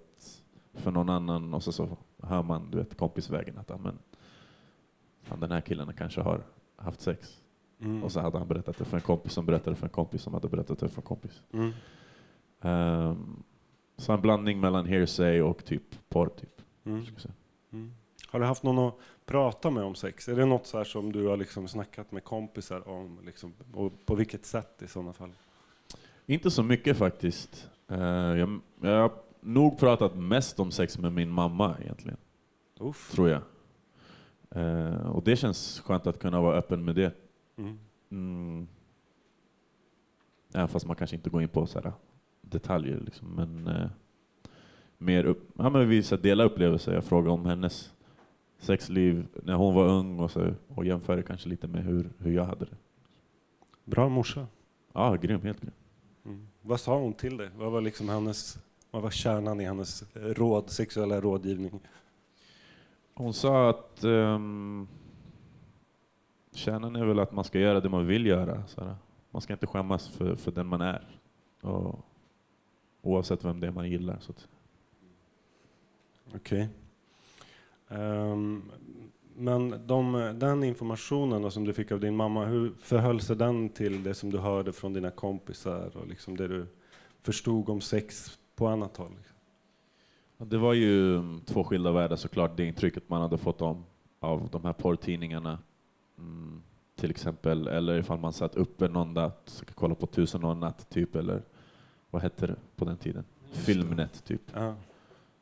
för 0.74 0.92
någon 0.92 1.10
annan 1.10 1.54
och 1.54 1.64
så, 1.64 1.72
så 1.72 1.98
hör 2.24 2.44
man 2.44 2.72
du 2.72 2.78
vet, 2.78 2.98
kompisvägen 2.98 3.58
att 3.58 3.70
"Ja, 3.70 3.78
men, 3.78 4.00
fan, 5.24 5.40
den 5.40 5.52
här 5.52 5.62
killen 5.62 5.94
kanske 5.98 6.22
har 6.22 6.42
haft 6.76 7.02
sex. 7.02 7.41
Mm. 7.82 8.04
Och 8.04 8.12
så 8.12 8.20
hade 8.20 8.38
han 8.38 8.48
berättat 8.48 8.78
det 8.78 8.86
för 8.86 8.98
en 8.98 9.04
kompis 9.04 9.32
som 9.34 9.46
berättade 9.46 9.76
för 9.76 9.86
en 9.86 9.92
kompis 9.92 10.22
som 10.22 10.34
hade 10.34 10.48
berättat 10.48 10.80
det 10.80 10.90
för 10.90 11.02
en 11.02 11.06
kompis. 11.06 11.42
Mm. 11.54 11.72
Ehm, 12.62 13.44
så 13.98 14.14
en 14.14 14.22
blandning 14.22 14.60
mellan 14.60 14.86
hearsay 14.86 15.42
och 15.42 15.66
typ 15.66 16.10
porr. 16.10 16.28
Typ, 16.30 16.62
Mm. 16.84 17.06
Mm. 17.72 17.92
Har 18.32 18.40
du 18.40 18.46
haft 18.46 18.64
någon 18.64 18.88
att 18.88 18.96
prata 19.26 19.70
med 19.70 19.84
om 19.84 19.96
sex? 19.96 20.30
Är 20.30 20.36
det 20.36 20.46
något 20.46 20.68
så 20.68 20.78
här 20.78 20.84
som 20.84 21.12
du 21.12 21.28
har 21.28 21.38
liksom 21.38 21.68
snackat 21.68 22.12
med 22.12 22.24
kompisar 22.24 22.88
om? 22.90 23.20
Liksom, 23.26 23.54
och 23.74 24.06
på 24.06 24.16
vilket 24.16 24.46
sätt 24.46 24.82
i 24.82 24.88
sådana 24.88 25.14
fall? 25.14 25.32
Inte 26.26 26.52
så 26.52 26.64
mycket 26.64 26.98
faktiskt. 26.98 27.70
Eh, 27.88 28.00
jag, 28.02 28.60
jag 28.82 29.02
har 29.02 29.12
nog 29.40 29.80
pratat 29.80 30.16
mest 30.16 30.60
om 30.60 30.72
sex 30.72 30.98
med 30.98 31.14
min 31.14 31.30
mamma 31.30 31.76
egentligen, 31.82 32.18
Uff. 32.80 33.12
tror 33.12 33.30
jag. 33.30 33.42
Eh, 34.52 35.10
och 35.10 35.24
det 35.24 35.36
känns 35.36 35.80
skönt 35.80 36.08
att 36.08 36.20
kunna 36.20 36.42
vara 36.42 36.58
öppen 36.58 36.86
med 36.86 36.96
det. 36.96 37.14
Mm. 37.62 37.80
Mm. 38.12 38.68
Även 40.54 40.68
fast 40.68 40.86
man 40.86 40.96
kanske 40.96 41.16
inte 41.16 41.30
går 41.30 41.42
in 41.42 41.50
på 41.50 41.66
så 41.66 41.80
här 41.80 41.94
detaljer. 42.42 43.00
Liksom. 43.00 43.28
Men, 43.36 43.68
eh, 43.68 43.90
mer 44.98 45.24
upp, 45.24 45.52
ja, 45.58 45.70
men 45.70 45.90
vi 45.90 46.04
så 46.04 46.16
här 46.16 46.22
delar 46.24 46.46
upplevelser. 46.46 46.94
Jag 46.94 47.04
frågar 47.04 47.32
om 47.32 47.46
hennes 47.46 47.94
sexliv 48.60 49.28
när 49.44 49.54
hon 49.54 49.76
var 49.76 49.88
ung 49.88 50.20
och, 50.20 50.32
så, 50.32 50.54
och 50.68 50.86
jämför 50.86 51.16
det 51.18 51.24
kanske 51.24 51.50
lite 51.50 51.68
med 51.68 51.84
hur, 51.84 52.10
hur 52.18 52.32
jag 52.32 52.46
hade 52.46 52.66
det. 52.66 52.78
Bra 53.86 54.10
morsa. 54.10 54.48
Ja, 54.94 55.16
grym, 55.16 55.42
helt 55.42 55.62
grym. 55.62 55.72
Mm. 56.26 56.48
Vad 56.62 56.80
sa 56.80 57.00
hon 57.00 57.14
till 57.14 57.38
dig? 57.38 57.50
Vad 57.58 57.72
var, 57.72 57.82
liksom 57.82 58.10
hennes, 58.10 58.58
vad 58.92 59.02
var 59.02 59.10
kärnan 59.10 59.62
i 59.62 59.66
hennes 59.66 60.04
råd, 60.14 60.70
sexuella 60.70 61.22
rådgivning? 61.22 61.80
Hon 63.14 63.34
sa 63.34 63.70
att 63.70 64.04
um, 64.04 64.88
kärnan 66.54 66.96
är 66.96 67.06
väl 67.06 67.20
att 67.20 67.32
man 67.32 67.44
ska 67.44 67.60
göra 67.60 67.80
det 67.80 67.90
man 67.90 68.08
vill 68.08 68.26
göra. 68.26 68.68
Så 68.68 68.84
här. 68.84 68.96
Man 69.32 69.42
ska 69.42 69.54
inte 69.54 69.68
skämmas 69.68 70.08
för, 70.08 70.36
för 70.36 70.52
den 70.52 70.68
man 70.68 70.82
är. 70.82 71.08
Och, 71.62 72.06
oavsett 73.02 73.46
vem 73.46 73.60
det 73.60 73.68
är 73.68 73.72
man 73.72 73.90
gillar. 73.90 74.18
Så 74.20 74.32
att, 74.32 74.48
Okej. 76.36 76.70
Ehm, 77.90 78.72
men 79.36 79.88
de, 79.88 80.34
den 80.40 80.64
informationen 80.64 81.42
då 81.42 81.52
som 81.52 81.64
du 81.64 81.74
fick 81.74 81.92
av 81.92 82.00
din 82.00 82.16
mamma, 82.16 82.46
hur 82.46 82.74
förhöll 82.80 83.22
sig 83.22 83.36
den 83.36 83.70
till 83.70 84.04
det 84.04 84.14
som 84.14 84.32
du 84.32 84.38
hörde 84.38 84.74
från 84.74 84.94
dina 84.94 85.12
kompisar 85.12 85.98
och 85.98 86.08
liksom 86.08 86.38
det 86.38 86.48
du 86.48 86.68
förstod 87.22 87.70
om 87.70 87.82
sex 87.82 88.40
på 88.56 88.68
annat 88.68 88.98
håll? 88.98 89.12
Liksom? 89.18 89.38
Det 90.50 90.58
var 90.58 90.74
ju 90.74 91.18
mm, 91.18 91.42
två 91.46 91.64
skilda 91.64 91.92
världar 91.92 92.16
såklart, 92.16 92.58
det 92.58 92.66
intrycket 92.66 93.10
man 93.10 93.22
hade 93.22 93.38
fått 93.38 93.62
om 93.62 93.84
av 94.20 94.50
de 94.52 94.66
här 94.66 94.74
porrtidningarna. 94.74 95.60
Mm, 96.22 96.62
till 96.96 97.10
exempel, 97.12 97.68
eller 97.68 97.98
ifall 98.00 98.20
man 98.20 98.34
satt 98.34 98.56
uppe 98.56 98.88
någon 98.88 99.14
natt, 99.14 99.42
så 99.46 99.66
kan 99.66 99.74
kolla 99.76 99.96
på 99.96 100.08
Tusen 100.08 100.44
och 100.44 100.52
en 100.52 100.60
natt 100.60 100.90
typ, 100.90 101.16
eller 101.16 101.42
vad 102.10 102.22
hette 102.22 102.48
det 102.48 102.56
på 102.76 102.86
den 102.86 102.98
tiden? 102.98 103.24
Filmnet 103.52 104.24
typ, 104.26 104.42
Ja. 104.54 104.76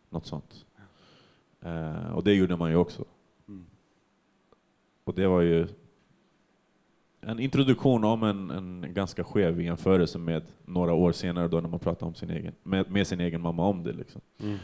något 0.10 0.26
sånt. 0.26 0.66
Eh, 1.62 2.12
och 2.12 2.24
det 2.24 2.34
gjorde 2.34 2.56
man 2.56 2.70
ju 2.70 2.76
också. 2.76 3.06
Mm. 3.48 3.66
Och 5.04 5.14
det 5.14 5.28
var 5.28 5.42
ju 5.42 5.68
en 7.22 7.40
introduktion 7.40 8.04
om 8.04 8.24
en, 8.24 8.50
en 8.52 8.94
ganska 8.94 9.24
skev 9.24 9.62
jämförelse 9.62 10.18
med 10.18 10.44
några 10.66 10.94
år 10.94 11.12
senare 11.12 11.48
då 11.48 11.62
när 11.62 11.70
man 11.70 11.80
pratar 11.80 12.08
om 12.08 12.16
sin 12.16 12.30
egen, 12.30 12.54
med, 12.64 12.92
med 12.92 13.08
sin 13.08 13.20
egen 13.20 13.42
mamma 13.42 13.66
om 13.66 13.84
det. 13.84 13.94
Liksom. 13.94 14.22
Mm. 14.40 14.58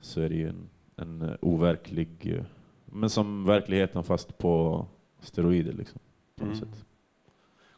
så 0.00 0.20
är 0.20 0.28
det 0.28 0.34
ju 0.34 0.48
en, 0.48 0.68
en 0.96 1.36
overklig, 1.40 2.34
eh, 2.36 2.44
men 2.84 3.10
som 3.10 3.44
verkligheten 3.44 4.04
fast 4.04 4.38
på 4.38 4.86
steroider 5.20 5.72
liksom. 5.72 5.98
På 6.36 6.44
något 6.46 6.56
Mm. 6.56 6.68
sätt. 6.72 6.84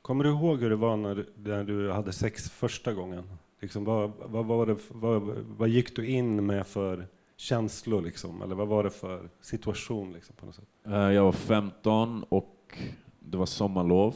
Kommer 0.02 0.24
du 0.24 0.30
ihåg 0.30 0.60
hur 0.60 0.70
det 0.70 0.76
var 0.76 0.96
när 0.96 1.14
du, 1.14 1.26
när 1.36 1.64
du 1.64 1.92
hade 1.92 2.12
sex 2.12 2.50
första 2.50 2.92
gången? 2.94 3.30
Liksom, 3.60 3.84
vad, 3.84 4.12
vad, 4.26 4.46
var 4.46 4.66
det, 4.66 4.76
vad, 4.90 5.22
vad 5.58 5.68
gick 5.68 5.96
du 5.96 6.06
in 6.06 6.46
med 6.46 6.66
för 6.66 7.06
känslor? 7.36 8.02
Liksom? 8.02 8.42
Eller 8.42 8.54
vad 8.54 8.68
var 8.68 8.84
det 8.84 8.90
för 8.90 9.30
situation? 9.40 10.12
Liksom, 10.12 10.36
på 10.36 10.46
något 10.46 10.54
sätt? 10.54 10.68
Eh, 10.86 10.92
Jag 10.94 11.24
var 11.24 11.32
15 11.32 12.22
och 12.28 12.78
det 13.20 13.36
var 13.36 13.46
sommarlov. 13.46 14.14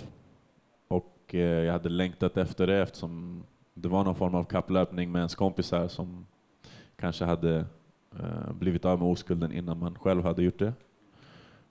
Och 0.88 1.34
eh, 1.34 1.40
jag 1.40 1.72
hade 1.72 1.88
längtat 1.88 2.36
efter 2.36 2.66
det 2.66 2.82
eftersom 2.82 3.42
det 3.74 3.88
var 3.88 4.04
någon 4.04 4.14
form 4.14 4.34
av 4.34 4.44
kapplöpning 4.44 5.12
med 5.12 5.20
ens 5.20 5.34
kompisar 5.34 5.88
som 5.88 6.26
kanske 6.96 7.24
hade 7.24 7.64
eh, 8.20 8.52
blivit 8.52 8.84
av 8.84 8.98
med 8.98 9.08
oskulden 9.08 9.52
innan 9.52 9.78
man 9.78 9.94
själv 9.98 10.22
hade 10.24 10.42
gjort 10.42 10.58
det. 10.58 10.72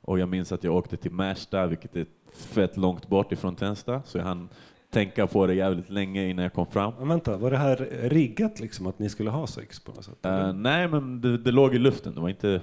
Och 0.02 0.20
jag 0.20 0.30
minns 0.30 0.52
att 0.52 0.64
jag 0.64 0.76
åkte 0.76 0.98
till 0.98 1.12
Märsta, 1.12 1.68
vilket 1.68 1.96
är 1.96 2.06
fett 2.34 2.78
långt 2.78 3.08
bort 3.08 3.32
ifrån 3.32 3.56
Tensta, 3.56 4.02
så 4.06 4.18
jag 4.18 4.26
hann 4.26 4.50
tänka 4.90 5.28
på 5.28 5.48
det 5.48 5.54
jävligt 5.54 5.90
länge 5.90 6.30
innan 6.30 6.44
jag 6.44 6.54
kom 6.54 6.68
fram. 6.68 6.94
Men 7.00 7.08
vänta, 7.08 7.38
var 7.38 7.52
det 7.52 7.58
här 7.58 7.76
riggat 8.02 8.60
liksom, 8.60 8.88
att 8.88 9.00
ni 9.00 9.10
skulle 9.10 9.30
ha 9.30 9.48
sex 9.48 9.80
på 9.80 9.92
något 9.92 10.06
sätt? 10.06 10.26
Eh, 10.26 10.54
nej, 10.54 10.88
men 10.88 11.22
det, 11.22 11.38
det 11.38 11.52
låg 11.52 11.76
i 11.76 11.80
luften. 11.80 12.16
Det 12.16 12.22
var 12.22 12.30
inte 12.30 12.62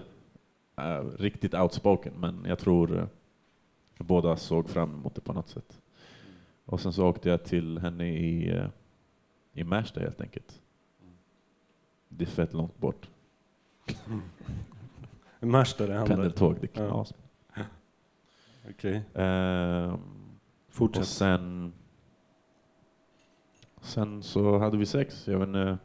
eh, 0.77 1.05
riktigt 1.19 1.55
outspoken, 1.55 2.13
men 2.17 2.45
jag 2.45 2.59
tror 2.59 2.93
uh, 2.93 3.05
båda 3.99 4.37
såg 4.37 4.71
fram 4.71 4.95
emot 4.95 5.15
det 5.15 5.21
på 5.21 5.33
något 5.33 5.49
sätt. 5.49 5.81
Och 6.65 6.81
sen 6.81 6.93
så 6.93 7.07
åkte 7.07 7.29
jag 7.29 7.45
till 7.45 7.79
henne 7.79 8.09
i, 8.09 8.53
uh, 8.53 8.67
i 9.53 9.65
Märsta 9.65 10.01
helt 10.01 10.21
enkelt. 10.21 10.61
Det 12.09 12.25
är 12.25 12.27
fett 12.27 12.53
långt 12.53 12.79
bort. 12.79 13.09
Märsta 15.41 15.87
det 15.87 15.93
händer. 15.93 16.15
Pendeltåg, 16.17 16.57
det 16.61 16.77
är 16.77 16.85
Ja. 16.85 17.07
Okej, 18.79 19.03
Ehm, 19.15 19.99
fortsätt. 20.69 21.01
och 21.01 21.07
sen... 21.09 21.73
Sen 23.81 24.23
så 24.23 24.59
hade 24.59 24.77
vi 24.77 24.87
sex. 24.87 25.29
Jag 25.29 25.39
vet 25.39 25.49
inte, 25.49 25.59
det 25.59 25.79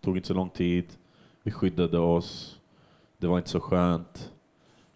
tog 0.00 0.16
inte 0.16 0.28
så 0.28 0.34
lång 0.34 0.50
tid. 0.50 0.96
Vi 1.42 1.50
skyddade 1.50 1.98
oss. 1.98 2.60
Det 3.18 3.26
var 3.26 3.38
inte 3.38 3.50
så 3.50 3.60
skönt. 3.60 4.32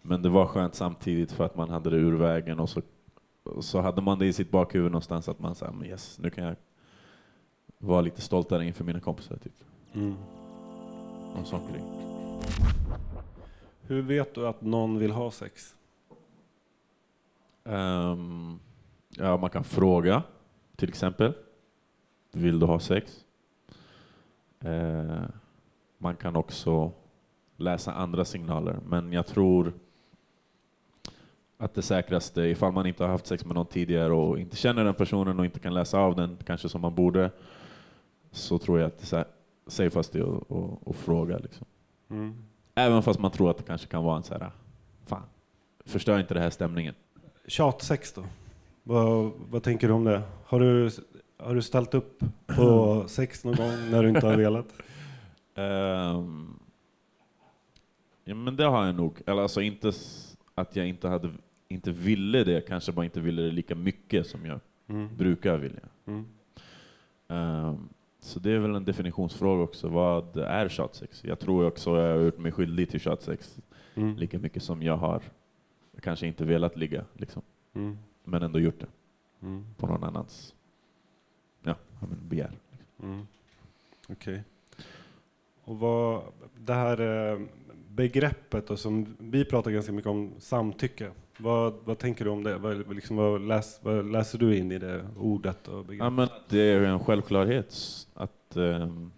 Men 0.02 0.23
det 0.23 0.28
var 0.28 0.47
skönt 0.47 0.75
samtidigt 0.75 1.33
för 1.33 1.45
att 1.45 1.57
man 1.57 1.71
hade 1.71 1.90
det 1.90 1.97
ur 1.97 2.17
vägen 2.17 2.61
och 2.61 2.69
så, 2.69 2.83
och 3.43 3.64
så 3.64 3.81
hade 3.81 4.02
man 4.02 4.19
det 4.19 4.26
i 4.26 4.33
sitt 4.33 4.50
bakhuvud 4.50 4.93
någonstans 4.93 5.28
att 5.28 5.38
man 5.38 5.55
sa 5.55 5.75
yes, 5.85 6.19
nu 6.19 6.31
kan 6.31 6.45
jag 6.45 6.57
vara 7.78 8.00
lite 8.00 8.21
stoltare 8.21 8.67
inför 8.67 8.85
mina 8.85 9.00
kompisar. 9.00 9.37
Typ. 9.37 9.64
Mm. 9.95 10.14
Någon 11.35 11.45
sån 11.47 11.61
grej. 11.73 11.83
Hur 13.81 14.02
vet 14.02 14.35
du 14.35 14.47
att 14.49 14.61
någon 14.62 14.99
vill 14.99 15.11
ha 15.11 15.31
sex? 15.31 15.75
Ehm, 17.69 18.59
ja, 19.09 19.37
man 19.37 19.51
kan 19.51 19.65
fråga, 19.65 20.23
till 20.77 20.89
exempel. 20.89 21.33
Vill 22.33 22.59
du 22.59 22.67
ha 22.67 22.81
sex? 22.81 23.25
Eh, 24.61 25.23
man 25.99 26.17
kan 26.17 26.37
också 26.37 26.93
läsa 27.57 27.93
andra 27.93 28.25
signaler, 28.25 28.79
men 28.87 29.13
jag 29.13 29.27
tror 29.27 29.73
att 31.59 31.75
det 31.75 31.83
säkraste, 31.83 32.43
ifall 32.43 32.73
man 32.73 32.87
inte 32.87 33.05
har 33.05 33.11
haft 33.11 33.27
sex 33.27 33.45
med 33.45 33.55
någon 33.55 33.67
tidigare 33.67 34.13
och 34.13 34.39
inte 34.39 34.57
känner 34.57 34.85
den 34.85 34.95
personen 34.95 35.39
och 35.39 35.45
inte 35.45 35.61
kan 35.61 35.75
läsa 35.75 35.99
av 35.99 36.17
den, 36.17 36.39
kanske 36.47 36.69
som 36.69 36.81
man 36.81 36.95
borde, 36.95 37.31
så 38.31 38.59
tror 38.59 38.79
jag 38.79 38.87
att 38.87 38.99
det 38.99 39.17
är 39.17 39.25
safeast 39.67 40.15
är 40.15 40.21
att, 40.21 40.53
att, 40.53 40.89
att 40.89 40.97
fråga. 40.97 41.39
Liksom. 41.39 41.67
Mm. 42.11 42.45
Även 42.75 43.03
fast 43.03 43.21
man 43.21 43.31
tror 43.31 43.51
att 43.51 43.59
det 43.59 43.65
kanske 43.65 43.87
kan 43.87 44.05
vara 44.05 44.17
en 44.17 44.23
så 44.23 44.35
här, 44.35 44.51
fan, 45.07 45.23
förstör 45.85 46.21
inte 46.21 46.35
det 46.35 46.41
här 46.41 46.51
stämningen. 46.51 46.95
Tjatsex 47.49 48.12
då? 48.12 48.25
Vad, 48.83 49.33
vad 49.50 49.62
tänker 49.62 49.88
du 49.88 49.95
om 49.95 50.05
det? 50.05 50.23
Har 50.45 50.61
du, 50.61 50.90
har 51.38 51.55
du 51.55 51.62
ställt 51.62 51.95
upp 51.95 52.23
på 52.47 53.05
sex 53.09 53.45
någon 53.45 53.57
gång 53.57 53.90
när 53.90 54.02
du 54.02 54.09
inte 54.09 54.26
har 54.26 54.37
velat? 54.37 54.67
Ehm, 55.55 56.59
ja, 58.25 58.35
men 58.35 58.57
det 58.57 58.64
har 58.64 58.87
jag 58.87 58.95
nog. 58.95 59.19
Eller 59.26 59.43
alltså 59.43 59.61
inte 59.61 59.93
att 60.55 60.76
jag 60.76 60.87
inte, 60.88 61.09
hade, 61.09 61.31
inte 61.69 61.90
ville 61.90 62.45
det, 62.45 62.61
kanske 62.69 62.93
bara 62.93 63.05
inte 63.05 63.21
ville 63.21 63.43
det 63.43 63.50
lika 63.50 63.75
mycket 63.75 64.26
som 64.26 64.47
jag 64.47 64.61
Mm. 64.90 65.17
brukar 65.17 65.57
vilja. 65.59 65.81
Mm. 66.07 66.25
Ehm, 67.28 67.88
så 68.21 68.38
det 68.40 68.50
är 68.52 68.59
väl 68.59 68.75
en 68.75 68.85
definitionsfråga 68.85 69.62
också. 69.62 69.88
Vad 69.88 70.37
är 70.37 70.69
shotsex? 70.69 71.25
Jag 71.25 71.38
tror 71.38 71.67
också 71.67 71.97
jag 72.00 72.17
har 72.17 72.25
gjort 72.25 72.38
mig 72.38 72.52
skyldig 72.52 72.90
till 72.90 73.00
shotsex 73.00 73.59
Mm. 73.95 74.17
lika 74.17 74.38
mycket 74.38 74.62
som 74.62 74.83
jag 74.83 74.97
har 74.97 75.23
kanske 76.00 76.26
inte 76.26 76.45
velat 76.45 76.76
ligga, 76.76 77.05
liksom. 77.14 77.43
Mm. 77.75 77.99
men 78.25 78.43
ändå 78.43 78.59
gjort 78.61 78.81
det 78.81 78.87
Mm. 79.43 79.64
på 79.76 79.87
någon 79.87 80.05
annans 80.05 80.55
ja, 81.62 81.75
men 82.00 82.28
begär. 82.28 82.52
Mm. 83.02 83.26
Okej. 84.09 84.43
Och 85.64 85.78
vad, 85.78 86.23
det 86.57 86.75
här 86.75 87.00
eh, 87.33 87.40
begreppet 87.88 88.67
då, 88.67 88.76
som 88.76 89.17
vi 89.19 89.45
pratar 89.45 89.71
ganska 89.71 89.93
mycket 89.93 90.11
om, 90.11 90.33
samtycke. 90.38 91.11
Vad, 91.38 91.75
vad 91.85 91.99
tänker 91.99 92.25
du 92.25 92.31
om 92.31 92.43
det? 92.45 92.59
Vad, 92.59 92.95
liksom, 92.95 93.17
vad, 93.17 93.40
läs, 93.40 93.81
vad 93.83 94.11
läser 94.12 94.38
du 94.38 94.57
in 94.57 94.73
i 94.73 94.78
det 94.78 95.07
ordet 95.19 95.69
och 95.69 95.95
Ja, 95.95 96.11
men 96.11 96.28
det 96.49 96.59
är 96.61 96.83
en 96.83 97.00
självklarhet 97.00 97.75
att 98.14 98.57
ehm, 98.57 99.11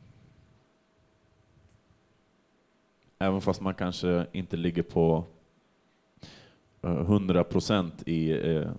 även 3.18 3.40
fast 3.40 3.60
man 3.60 3.74
kanske 3.74 4.26
inte 4.32 4.56
ligger 4.56 4.82
på 4.82 5.16
eh, 5.16 5.24
100 6.82 7.44
procent 7.44 8.02
i 8.06 8.30
eh, 8.56 8.70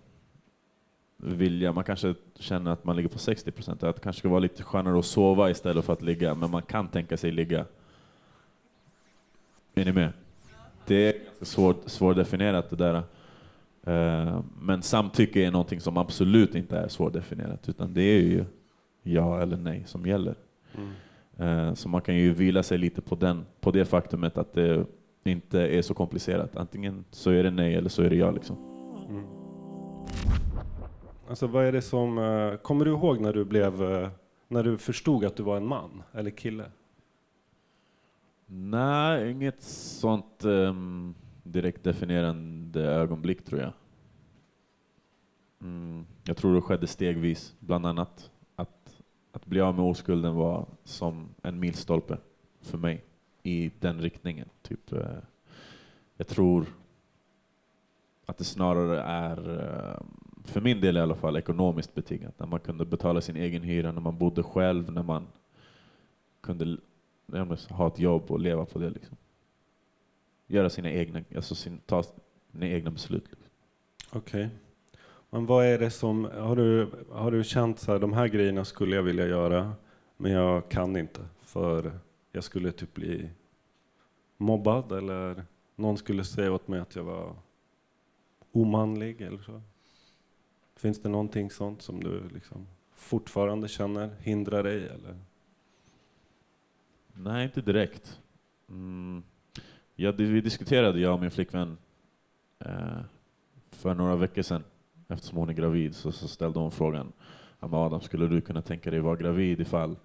vilja, 1.17 1.71
man 1.71 1.83
kanske 1.83 2.15
känner 2.35 2.71
att 2.71 2.83
man 2.85 2.95
ligger 2.95 3.09
på 3.09 3.19
60 3.19 3.51
procent, 3.51 3.83
att 3.83 3.95
det 3.95 4.01
kanske 4.01 4.19
ska 4.19 4.29
vara 4.29 4.39
lite 4.39 4.63
skönare 4.63 4.99
att 4.99 5.05
sova 5.05 5.49
istället 5.49 5.85
för 5.85 5.93
att 5.93 6.01
ligga, 6.01 6.35
men 6.35 6.51
man 6.51 6.61
kan 6.61 6.87
tänka 6.87 7.17
sig 7.17 7.31
ligga. 7.31 7.65
Är 9.75 9.85
ni 9.85 9.91
med? 9.91 10.13
Det 10.87 10.95
är 10.95 11.15
svårt, 11.45 11.81
svårdefinierat 11.85 12.69
det 12.69 12.75
där. 12.75 12.95
Eh, 13.83 14.41
Men 14.61 14.81
samtycke 14.81 15.41
är 15.45 15.51
någonting 15.51 15.79
som 15.79 15.97
absolut 15.97 16.55
inte 16.55 16.77
är 16.77 16.87
svårdefinierat, 16.87 17.69
utan 17.69 17.93
det 17.93 18.01
är 18.01 18.21
ju 18.21 18.45
ja 19.03 19.41
eller 19.41 19.57
nej 19.57 19.83
som 19.85 20.05
gäller. 20.05 20.35
Mm. 20.75 20.89
Eh, 21.37 21.73
Så 21.73 21.89
man 21.89 22.01
kan 22.01 22.15
ju 22.15 22.33
vila 22.33 22.63
sig 22.63 22.77
lite 22.77 23.01
på, 23.01 23.15
den, 23.15 23.45
på 23.59 23.71
det 23.71 23.85
faktumet 23.85 24.37
att 24.37 24.53
det 24.53 24.85
inte 25.23 25.59
är 25.59 25.81
så 25.81 25.93
komplicerat. 25.93 26.55
Antingen 26.55 27.05
så 27.11 27.31
är 27.31 27.43
det 27.43 27.51
nej 27.51 27.75
eller 27.75 27.89
så 27.89 28.03
är 28.03 28.09
det 28.09 28.15
ja. 28.15 28.31
Liksom. 28.31 28.57
Mm. 29.09 29.25
Alltså 31.29 31.47
vad 31.47 31.65
är 31.65 31.71
det 31.71 31.81
som, 31.81 32.17
eh, 32.17 32.55
kommer 32.55 32.85
du 32.85 32.91
ihåg 32.91 33.19
när 33.19 33.33
du 33.33 33.45
blev, 33.45 33.83
eh, 33.83 34.09
när 34.47 34.63
du 34.63 34.77
förstod 34.77 35.25
att 35.25 35.35
du 35.35 35.43
var 35.43 35.57
en 35.57 35.67
man 35.67 36.03
eller 36.11 36.31
kille? 36.31 36.71
Nej, 38.45 39.31
inget 39.31 39.61
sånt 39.61 40.43
ehm, 40.43 41.15
direkt 41.43 41.83
definierande 41.83 42.81
ögonblick 42.81 43.45
tror 43.45 43.61
jag. 43.61 43.73
Mm, 45.61 46.05
jag 46.23 46.37
tror 46.37 46.55
det 46.55 46.61
skedde 46.61 46.87
stegvis, 46.87 47.55
bland 47.59 47.85
annat. 47.85 48.31
Att, 48.55 49.01
att 49.31 49.45
bli 49.45 49.61
av 49.61 49.75
med 49.75 49.85
oskulden 49.85 50.35
var 50.35 50.65
som 50.83 51.29
en 51.41 51.59
milstolpe 51.59 52.17
för 52.61 52.77
mig 52.77 53.05
i 53.43 53.71
den 53.79 54.01
riktningen. 54.01 54.49
Typ, 54.61 54.91
eh, 54.91 55.17
jag 56.17 56.27
tror 56.27 56.65
att 58.25 58.37
det 58.37 58.43
snarare 58.43 59.01
är, 59.01 59.59
eh, 59.59 60.01
för 60.43 60.61
min 60.61 60.81
del 60.81 60.97
i 60.97 60.99
alla 60.99 61.15
fall, 61.15 61.37
ekonomiskt 61.37 61.95
betingat. 61.95 62.39
När 62.39 62.47
man 62.47 62.59
kunde 62.59 62.85
betala 62.85 63.21
sin 63.21 63.35
egen 63.35 63.63
hyra, 63.63 63.91
när 63.91 64.01
man 64.01 64.17
bodde 64.17 64.43
själv, 64.43 64.91
när 64.91 65.03
man 65.03 65.27
kunde 66.41 66.77
ha 67.69 67.87
ett 67.87 67.99
jobb 67.99 68.31
och 68.31 68.39
leva 68.39 68.65
på 68.65 68.79
det. 68.79 68.89
Liksom. 68.89 69.17
Göra 70.47 70.69
sina 70.69 70.91
egna, 70.91 71.23
alltså 71.35 71.55
sin, 71.55 71.79
ta 71.85 72.03
sina 72.51 72.67
egna 72.67 72.91
beslut. 72.91 73.25
Liksom. 73.29 73.49
Okej. 74.11 74.49
Men 75.29 75.45
vad 75.45 75.65
är 75.65 75.79
det 75.79 75.91
som, 75.91 76.25
har 76.25 76.55
du, 76.55 76.89
har 77.11 77.31
du 77.31 77.43
känt 77.43 77.79
så 77.79 77.91
här, 77.91 77.99
de 77.99 78.13
här 78.13 78.27
grejerna 78.27 78.65
skulle 78.65 78.95
jag 78.95 79.03
vilja 79.03 79.27
göra, 79.27 79.73
men 80.17 80.31
jag 80.31 80.69
kan 80.69 80.97
inte, 80.97 81.21
för 81.41 81.91
jag 82.31 82.43
skulle 82.43 82.71
typ 82.71 82.93
bli 82.93 83.29
mobbad 84.37 84.91
eller 84.91 85.45
någon 85.75 85.97
skulle 85.97 86.23
säga 86.23 86.51
åt 86.51 86.67
mig 86.67 86.79
att 86.79 86.95
jag 86.95 87.03
var 87.03 87.35
omanlig 88.51 89.21
eller 89.21 89.41
så? 89.41 89.61
Finns 90.75 91.01
det 91.01 91.09
någonting 91.09 91.51
sånt 91.51 91.81
som 91.81 92.03
du 92.03 92.29
liksom 92.29 92.67
fortfarande 92.93 93.67
känner 93.67 94.15
hindrar 94.19 94.63
dig 94.63 94.87
eller? 94.87 95.17
Nej, 97.13 97.45
inte 97.45 97.61
direkt. 97.61 98.19
Mm. 98.69 99.23
Ja, 99.95 100.11
det, 100.11 100.23
vi 100.23 100.41
diskuterade, 100.41 100.99
jag 100.99 101.13
och 101.13 101.19
min 101.19 101.31
flickvän, 101.31 101.77
eh, 102.59 102.99
för 103.71 103.95
några 103.95 104.15
veckor 104.15 104.41
sedan, 104.41 104.63
eftersom 105.07 105.37
hon 105.37 105.49
är 105.49 105.53
gravid, 105.53 105.95
så, 105.95 106.11
så 106.11 106.27
ställde 106.27 106.59
hon 106.59 106.71
frågan, 106.71 107.11
Adam, 107.59 108.01
skulle 108.01 108.27
du 108.27 108.41
kunna 108.41 108.61
tänka 108.61 108.91
dig 108.91 108.99
vara 108.99 109.15
gravid 109.15 109.59
ifall 109.61 109.95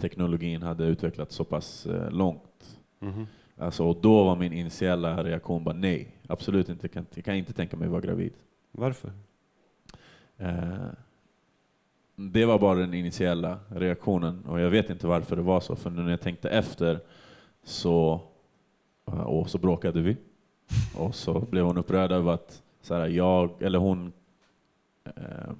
teknologin 0.00 0.62
hade 0.62 0.84
utvecklats 0.84 1.34
så 1.34 1.44
pass 1.44 1.86
eh, 1.86 2.10
långt? 2.10 2.80
Mhm. 2.98 3.26
Alltså, 3.56 3.84
och 3.84 3.96
då 4.00 4.24
var 4.24 4.36
min 4.36 4.52
initiala 4.52 5.24
reaktion 5.24 5.64
bara 5.64 5.74
nej, 5.74 6.16
absolut 6.26 6.68
inte, 6.68 6.88
kan, 6.88 7.06
jag 7.14 7.24
kan 7.24 7.34
inte 7.34 7.52
tänka 7.52 7.76
mig 7.76 7.88
vara 7.88 8.00
gravid. 8.00 8.32
Varför? 8.72 9.12
Eh, 10.36 10.88
det 12.16 12.44
var 12.44 12.58
bara 12.58 12.78
den 12.78 12.94
initiala 12.94 13.58
reaktionen 13.68 14.44
och 14.44 14.60
jag 14.60 14.70
vet 14.70 14.90
inte 14.90 15.06
varför 15.06 15.36
det 15.36 15.42
var 15.42 15.60
så, 15.60 15.76
för 15.76 15.90
när 15.90 16.10
jag 16.10 16.20
tänkte 16.20 16.50
efter 16.50 17.00
så, 17.62 18.20
eh, 19.06 19.20
och 19.20 19.50
så 19.50 19.58
bråkade 19.58 20.02
vi. 20.02 20.16
Och 20.96 21.14
så 21.14 21.40
blev 21.40 21.64
hon 21.64 21.78
upprörd 21.78 22.12
över 22.12 22.32
att 22.32 22.62
så 22.80 22.94
här, 22.94 23.08
jag, 23.08 23.62
eller 23.62 23.78
hon 23.78 24.12
eh, 25.04 25.52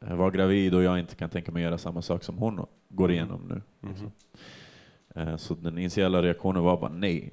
var 0.00 0.30
gravid 0.30 0.74
och 0.74 0.82
jag 0.82 0.98
inte 0.98 1.14
kan 1.14 1.30
tänka 1.30 1.52
mig 1.52 1.62
göra 1.62 1.78
samma 1.78 2.02
sak 2.02 2.24
som 2.24 2.38
hon 2.38 2.66
går 2.88 3.10
igenom 3.10 3.42
nu. 3.48 3.62
Mhm. 3.88 4.10
Eh, 5.14 5.36
Så 5.36 5.54
den 5.54 5.78
initiala 5.78 6.22
reaktionen 6.22 6.62
var 6.62 6.80
bara 6.80 6.92
nej. 6.92 7.32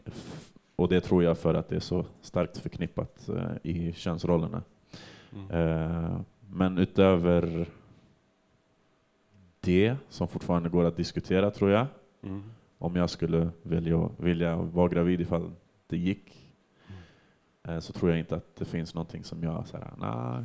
Och 0.76 0.88
det 0.90 1.02
tror 1.02 1.24
jag 1.24 1.38
för 1.38 1.54
att 1.54 1.70
det 1.70 1.76
är 1.76 1.80
så 1.80 2.06
starkt 2.22 2.58
förknippat 2.58 3.30
eh, 3.30 3.52
i 3.64 3.94
könsrollerna. 3.94 4.64
Mm. 5.36 5.52
Eh, 5.52 6.20
Men 6.50 6.78
utöver 6.78 7.68
det, 9.60 9.96
som 10.10 10.28
fortfarande 10.28 10.70
går 10.70 10.84
att 10.86 10.98
diskutera 10.98 11.52
tror 11.52 11.72
jag, 11.72 11.88
Mm. 12.24 12.44
om 12.78 12.96
jag 12.96 13.10
skulle 13.10 13.50
vilja, 13.62 14.10
vilja 14.18 14.56
vara 14.56 14.88
gravid 14.88 15.22
ifall 15.22 15.52
det 15.88 15.98
gick, 15.98 16.54
eh, 17.68 17.80
så 17.80 17.94
tror 17.94 18.12
jag 18.12 18.20
inte 18.20 18.36
att 18.36 18.56
det 18.56 18.66
finns 18.66 18.94
någonting 18.96 19.24
som 19.24 19.44
jag 19.44 19.68
säger, 19.68 19.90
nej, 19.98 20.44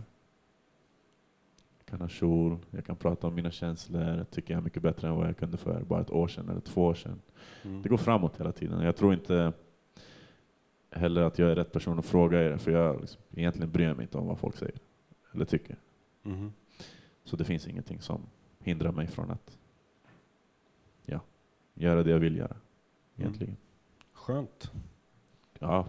kan 1.91 2.01
ha 2.01 2.09
kjol, 2.09 2.59
jag 2.71 2.85
kan 2.85 2.97
prata 2.97 3.27
om 3.27 3.35
mina 3.35 3.51
känslor. 3.51 4.03
Jag 4.03 4.31
tycker 4.31 4.55
jag 4.55 4.59
är 4.59 4.65
mycket 4.65 4.83
bättre 4.83 5.09
än 5.09 5.15
vad 5.15 5.29
jag 5.29 5.37
kunde 5.37 5.57
för 5.57 5.83
bara 5.85 6.01
ett 6.01 6.11
år 6.11 6.29
sedan 6.29 6.49
eller 6.49 6.61
två 6.61 6.85
år 6.85 6.95
sedan. 6.95 7.21
Mm. 7.63 7.83
Det 7.83 7.89
går 7.89 7.97
framåt 7.97 8.41
hela 8.41 8.53
tiden. 8.53 8.81
Jag 8.81 8.97
tror 8.97 9.13
inte 9.13 9.53
heller 10.91 11.23
att 11.23 11.39
jag 11.39 11.51
är 11.51 11.55
rätt 11.55 11.73
person 11.73 11.99
att 11.99 12.07
fråga 12.07 12.43
er, 12.43 12.57
för 12.57 12.71
jag 12.71 13.01
liksom, 13.01 13.23
egentligen 13.35 13.71
bryr 13.71 13.95
mig 13.95 14.03
inte 14.03 14.19
om 14.19 14.27
vad 14.27 14.39
folk 14.39 14.57
säger 14.57 14.79
eller 15.33 15.45
tycker. 15.45 15.77
Mhm. 16.23 16.53
Så 17.25 17.37
det 17.37 17.45
finns 17.45 17.67
ingenting 17.67 18.01
som 18.01 18.21
hindrar 18.59 18.93
mig 18.93 19.07
från 19.07 19.31
att 19.31 19.59
ja, 21.05 21.21
göra 21.75 22.03
det 22.03 22.11
jag 22.11 22.19
vill 22.19 22.37
göra. 22.37 22.57
Egentligen. 23.17 23.57
Skönt. 24.13 24.73
Ja, 25.59 25.89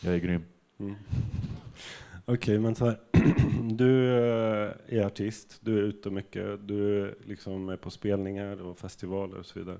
jag 0.00 0.14
är 0.14 0.18
grym. 0.18 0.44
Mm. 0.78 0.94
Okej, 2.24 2.58
men 2.58 2.74
så 2.74 2.84
här. 2.84 3.00
Du 3.76 4.08
eh, 4.18 4.72
är 4.88 5.04
artist, 5.06 5.58
du 5.60 5.78
är 5.78 5.82
ute 5.82 6.10
mycket, 6.10 6.68
du 6.68 7.02
är 7.02 7.14
liksom 7.24 7.68
är 7.68 7.76
på 7.76 7.90
spelningar 7.90 8.62
och 8.62 8.78
festivaler 8.78 9.38
och 9.38 9.46
så 9.46 9.58
vidare. 9.58 9.78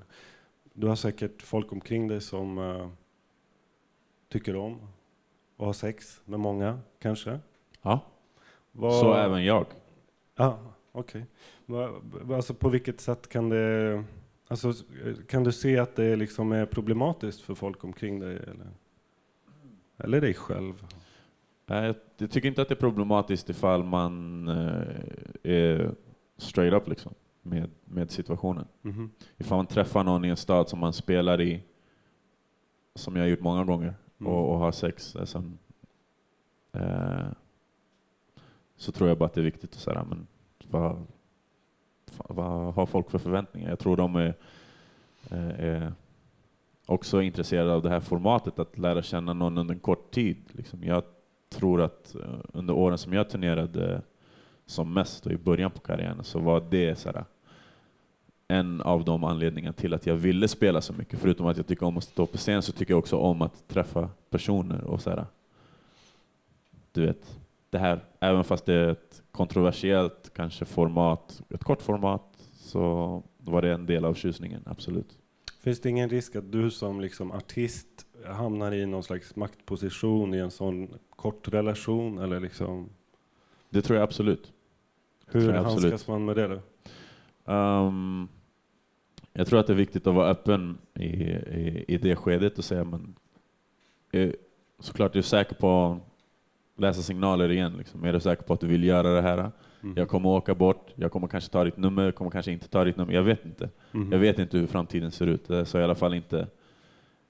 Du 0.72 0.86
har 0.86 0.96
säkert 0.96 1.42
folk 1.42 1.72
omkring 1.72 2.08
dig 2.08 2.20
som 2.20 2.58
eh, 2.58 2.88
tycker 4.28 4.56
om 4.56 4.74
att 5.56 5.66
ha 5.66 5.72
sex 5.72 6.20
med 6.24 6.40
många, 6.40 6.78
kanske? 6.98 7.38
Ja, 7.82 8.00
Vad- 8.72 9.00
så 9.00 9.14
även 9.14 9.44
jag. 9.44 9.66
Ja, 10.36 10.58
okej. 10.92 11.26
Va- 11.66 12.00
va- 12.02 12.36
Alltså 12.36 12.54
på 12.54 12.68
vilket 12.68 13.00
sätt 13.00 13.28
kan 13.28 13.48
det... 13.48 14.04
Alltså, 14.48 14.72
kan 15.28 15.44
du 15.44 15.52
se 15.52 15.78
att 15.78 15.96
det 15.96 16.16
liksom 16.16 16.52
är 16.52 16.66
problematiskt 16.66 17.40
för 17.40 17.54
folk 17.54 17.84
omkring 17.84 18.20
dig? 18.20 18.36
Eller, 18.36 18.66
eller 19.98 20.20
dig 20.20 20.34
själv? 20.34 20.86
Jag 21.66 21.94
jag 22.16 22.30
tycker 22.30 22.48
inte 22.48 22.62
att 22.62 22.68
det 22.68 22.74
är 22.74 22.76
problematiskt 22.76 23.50
ifall 23.50 23.84
man 23.84 24.48
eh, 24.48 24.82
är 25.42 25.94
straight 26.36 26.74
up 26.74 26.88
liksom, 26.88 27.14
med, 27.42 27.70
med 27.84 28.10
situationen. 28.10 28.66
Mhm. 28.82 29.10
Ifall 29.36 29.56
man 29.58 29.66
träffar 29.66 30.04
någon 30.04 30.24
i 30.24 30.28
en 30.28 30.36
stad 30.36 30.68
som 30.68 30.78
man 30.78 30.92
spelar 30.92 31.40
i, 31.40 31.62
som 32.94 33.16
jag 33.16 33.22
har 33.22 33.28
gjort 33.28 33.40
många 33.40 33.64
gånger, 33.64 33.94
Mm. 34.20 34.32
och, 34.32 34.52
och 34.52 34.58
har 34.58 34.72
sex, 34.72 35.16
alltså, 35.16 35.44
eh, 36.72 37.26
så 38.76 38.92
tror 38.92 39.08
jag 39.08 39.18
bara 39.18 39.24
att 39.26 39.34
det 39.34 39.40
är 39.40 39.44
viktigt 39.44 39.72
att 39.72 39.80
säga, 39.80 40.04
men 40.08 40.26
vad, 40.70 41.06
vad 42.16 42.74
har 42.74 42.86
folk 42.86 43.10
för 43.10 43.18
förväntningar? 43.18 43.68
Jag 43.68 43.78
tror 43.78 43.96
de 43.96 44.16
är, 44.16 44.34
eh, 45.30 45.60
är 45.60 45.92
också 46.86 47.22
intresserade 47.22 47.74
av 47.74 47.82
det 47.82 47.88
här 47.90 48.00
formatet, 48.00 48.58
att 48.58 48.78
lära 48.78 49.02
känna 49.02 49.32
någon 49.32 49.58
under 49.58 49.74
en 49.74 49.80
kort 49.80 50.10
tid. 50.10 50.36
Liksom. 50.52 50.84
Jag 50.84 51.02
tror 51.54 51.82
att 51.82 52.14
eh, 52.14 52.20
under 52.52 52.74
åren 52.74 52.98
som 52.98 53.12
jag 53.12 53.30
turnerade 53.30 54.02
som 54.66 54.94
mest 54.94 55.26
och 55.26 55.32
i 55.32 55.36
början 55.36 55.70
på 55.70 55.80
karriären 55.80 56.24
så 56.24 56.38
var 56.38 56.66
det 56.70 56.98
så 56.98 57.08
här, 57.08 57.24
en 58.48 58.80
av 58.80 59.04
de 59.04 59.24
anledningarna 59.24 59.72
till 59.72 59.94
att 59.94 60.06
jag 60.06 60.14
ville 60.14 60.48
spela 60.48 60.80
så 60.80 60.92
mycket. 60.92 61.18
Förutom 61.18 61.46
att 61.46 61.56
jag 61.56 61.66
tycker 61.66 61.86
om 61.86 61.96
att 61.96 62.04
stå 62.04 62.26
på 62.26 62.38
scen 62.38 62.62
så 62.62 62.72
tycker 62.72 62.92
jag 62.92 62.98
också 62.98 63.16
om 63.16 63.42
att 63.42 63.68
träffa 63.68 64.10
personer 64.30 64.84
och 64.84 65.00
så 65.00 65.10
här. 65.10 65.26
Du 66.92 67.06
vet, 67.06 67.38
det 67.70 67.78
här, 67.78 68.00
även 68.20 68.44
fast 68.44 68.66
det 68.66 68.74
är 68.74 68.88
ett 68.88 69.22
kontroversiellt 69.32 70.32
kanske 70.34 70.64
format, 70.64 71.42
ett 71.50 71.64
kort 71.64 71.82
format, 71.82 72.38
så 72.52 73.22
var 73.38 73.62
det 73.62 73.72
en 73.72 73.86
del 73.86 74.04
av 74.04 74.14
tjusningen, 74.14 74.62
absolut. 74.66 75.18
Finns 75.60 75.80
det 75.80 75.88
ingen 75.88 76.08
risk 76.08 76.36
att 76.36 76.52
du 76.52 76.70
som 76.70 77.00
liksom 77.00 77.32
artist 77.32 78.06
hamnar 78.26 78.72
i 78.72 78.86
någon 78.86 79.02
slags 79.02 79.36
maktposition 79.36 80.34
i 80.34 80.38
en 80.38 80.50
sån 80.50 80.88
kort 81.24 81.48
relation? 81.48 82.18
Eller 82.18 82.40
liksom, 82.40 82.88
Det 83.70 83.82
tror 83.82 83.98
jag 83.98 84.04
absolut. 84.04 84.52
hur 85.26 85.40
jag 85.52 85.62
handskas 85.62 85.84
absolut. 85.92 86.08
man 86.08 86.24
med 86.24 86.36
det 86.36 86.48
då? 86.48 86.60
Ehm, 87.52 88.28
jag 89.32 89.46
tror 89.46 89.60
att 89.60 89.66
det 89.66 89.72
är 89.72 89.76
viktigt 89.76 90.06
att 90.06 90.14
vara 90.14 90.28
öppen 90.30 90.78
i, 90.94 91.04
i, 91.06 91.84
i 91.88 91.98
det 91.98 92.16
skedet 92.16 92.58
och 92.58 92.64
säga 92.64 92.84
men 92.84 93.14
eh, 94.12 94.30
såklart 94.78 95.10
är 95.10 95.14
du 95.14 95.22
säker 95.22 95.54
på 95.54 96.00
att 96.74 96.80
läsa 96.80 97.02
signaler 97.02 97.50
igen. 97.50 97.72
Liksom. 97.78 98.04
Är 98.04 98.12
du 98.12 98.20
säker 98.20 98.42
på 98.42 98.52
att 98.52 98.60
du 98.60 98.66
vill 98.66 98.84
göra 98.84 99.08
det 99.14 99.22
här? 99.22 99.38
Mm. 99.82 99.94
Jag 99.96 100.08
kommer 100.08 100.28
åka 100.28 100.54
bort, 100.54 100.92
jag 100.94 101.12
kommer 101.12 101.28
kanske 101.28 101.50
ta 101.50 101.64
ditt 101.64 101.76
nummer, 101.76 102.04
jag 102.04 102.14
kommer 102.14 102.30
kanske 102.30 102.52
inte 102.52 102.68
ta 102.68 102.84
ditt 102.84 102.96
nummer. 102.96 103.12
Jag 103.12 103.22
vet 103.22 103.44
inte. 103.44 103.70
Mhm. 103.92 104.12
Jag 104.12 104.18
vet 104.18 104.38
inte 104.38 104.58
hur 104.58 104.66
framtiden 104.66 105.10
ser 105.10 105.26
ut. 105.26 105.68
Så 105.68 105.78
i 105.78 105.82
alla 105.84 105.94
fall 105.94 106.14
inte, 106.14 106.46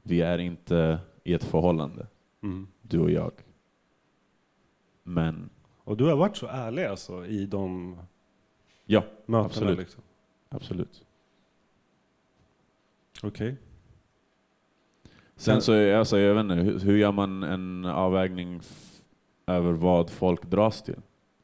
vi 0.02 0.20
är 0.20 0.38
inte 0.38 0.98
i 1.24 1.34
ett 1.34 1.44
förhållande, 1.44 2.06
Mm. 2.42 2.66
du 2.82 2.98
och 3.00 3.10
jag. 3.10 3.32
Men 5.04 5.50
Och 5.84 5.96
du 5.96 6.04
har 6.04 6.16
varit 6.16 6.36
så 6.36 6.46
ärlig 6.46 6.84
alltså 6.84 7.26
i 7.26 7.46
de 7.46 7.96
ja, 8.86 9.00
mötena? 9.26 9.44
Absolut. 9.46 9.78
Liksom. 9.78 10.02
absolut. 10.48 11.04
Okej. 13.22 13.56
Sen 15.36 15.62
så, 15.62 15.72
är- 15.72 15.94
alltså, 15.96 16.18
jag 16.18 16.34
vet 16.34 16.40
inte, 16.42 16.84
hur, 16.86 16.96
gör 16.96 17.12
man 17.12 17.42
en 17.42 17.84
avvägning 17.84 18.60
över 19.46 19.72
vad 19.72 20.10
folk 20.10 20.42
dras 20.44 20.82
till? 20.82 20.96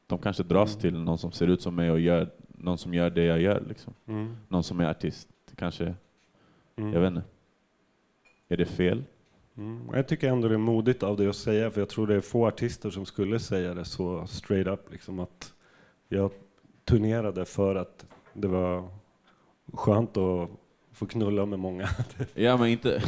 De 0.07 0.19
kanske 0.19 0.43
dras 0.43 0.69
Mm. 0.73 0.81
till 0.81 0.99
någon 0.99 1.17
som 1.17 1.31
ser 1.31 1.47
ut 1.47 1.61
som 1.61 1.75
mig 1.75 1.91
och 1.91 1.99
gör, 1.99 2.29
någon 2.47 2.77
som 2.77 2.93
gör 2.93 3.09
det 3.09 3.23
jag 3.23 3.41
gör. 3.41 3.63
Liksom. 3.67 3.93
Mm. 4.05 4.35
Någon 4.47 4.63
som 4.63 4.79
är 4.79 4.89
artist. 4.89 5.29
Kanske, 5.55 5.95
Mm. 6.75 6.93
jag 6.93 7.01
vet 7.01 7.07
inte. 7.07 7.23
Är 8.49 8.57
det 8.57 8.65
fel? 8.65 9.03
Mm. 9.61 9.89
Jag 9.93 10.07
tycker 10.07 10.29
ändå 10.29 10.47
det 10.47 10.53
är 10.53 10.57
modigt 10.57 11.03
av 11.03 11.17
dig 11.17 11.27
att 11.27 11.35
säga, 11.35 11.71
för 11.71 11.81
jag 11.81 11.89
tror 11.89 12.07
det 12.07 12.15
är 12.15 12.21
få 12.21 12.47
artister 12.47 12.89
som 12.89 13.05
skulle 13.05 13.39
säga 13.39 13.73
det 13.73 13.85
så 13.85 14.27
straight 14.27 14.67
up, 14.67 14.91
liksom 14.91 15.19
att 15.19 15.53
jag 16.09 16.31
turnerade 16.85 17.45
för 17.45 17.75
att 17.75 18.05
det 18.33 18.47
var 18.47 18.89
skönt 19.73 20.17
att 20.17 20.49
få 20.91 21.05
knulla 21.05 21.45
med 21.45 21.59
många. 21.59 21.89
Ja, 22.33 22.57
men 22.57 22.67
inte... 22.67 23.03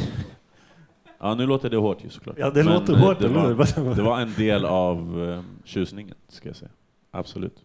Ja, 1.18 1.34
nu 1.34 1.46
låter 1.46 1.70
det 1.70 1.76
hårt 1.76 2.04
ju 2.04 2.08
såklart. 2.08 2.38
Ja, 2.38 2.50
det 2.50 2.64
Men, 2.64 2.74
låter 2.74 2.92
eh, 2.92 2.98
hårt, 2.98 3.18
det 3.18 3.28
var, 3.28 3.94
det 3.94 4.02
var 4.02 4.20
en 4.20 4.32
del 4.36 4.64
av 4.64 5.18
um, 5.18 5.44
tjusningen, 5.64 6.14
ska 6.28 6.48
jag 6.48 6.56
säga. 6.56 6.70
Absolut. 7.10 7.64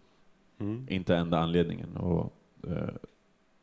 Mm. 0.59 0.85
Inte 0.89 1.15
enda 1.15 1.39
anledningen. 1.39 1.97
Och, 1.97 2.33
eh, 2.67 2.89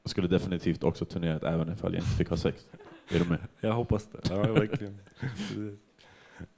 jag 0.06 0.10
skulle 0.10 0.28
definitivt 0.28 0.84
också 0.84 1.04
turnerat 1.04 1.42
även 1.42 1.72
ifall 1.72 1.94
jag 1.94 2.02
inte 2.02 2.16
fick 2.16 2.28
ha 2.28 2.36
sex. 2.36 2.66
Är 3.10 3.18
du 3.18 3.24
med? 3.24 3.38
Jag 3.60 3.72
hoppas 3.72 4.06
det. 4.06 4.20
Ja, 4.30 4.52
verkligen. 4.52 4.98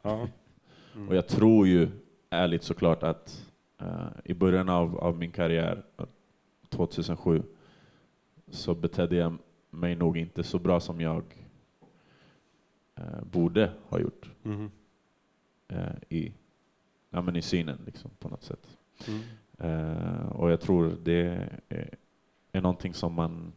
Ja. 0.03 0.29
Mm. 0.95 1.09
Och 1.09 1.15
jag 1.17 1.29
tror 1.29 1.67
ju 1.67 1.89
ärligt 2.31 2.63
såklart 2.63 3.03
att 3.03 3.47
eh, 3.81 4.07
i 4.25 4.35
början 4.35 4.69
av, 4.69 4.99
av 4.99 5.19
min 5.19 5.31
karriär, 5.31 5.83
eh, 5.99 6.05
2007, 6.69 7.43
så 8.51 8.75
betedde 8.75 9.17
jag 9.17 9.37
mig 9.71 9.97
nog 9.97 10.19
inte 10.19 10.43
så 10.43 10.59
bra 10.59 10.81
som 10.81 11.01
jag 11.01 11.25
eh, 12.95 13.23
borde 13.33 13.73
ha 13.89 13.99
gjort 14.01 14.31
Mhm. 14.43 14.71
eh, 15.69 15.93
i, 16.09 16.33
ja, 17.11 17.23
men 17.23 17.37
i 17.37 17.43
synen 17.43 17.79
liksom, 17.87 18.11
på 18.19 18.29
något 18.29 18.43
sätt. 18.43 18.77
Mm. 19.09 19.21
Eh, 19.59 20.27
och 20.29 20.51
jag 20.51 20.61
tror 20.61 20.97
det 21.03 21.49
är, 21.69 21.95
är 22.53 22.61
någonting 22.61 22.95
som 22.95 23.15
man... 23.15 23.53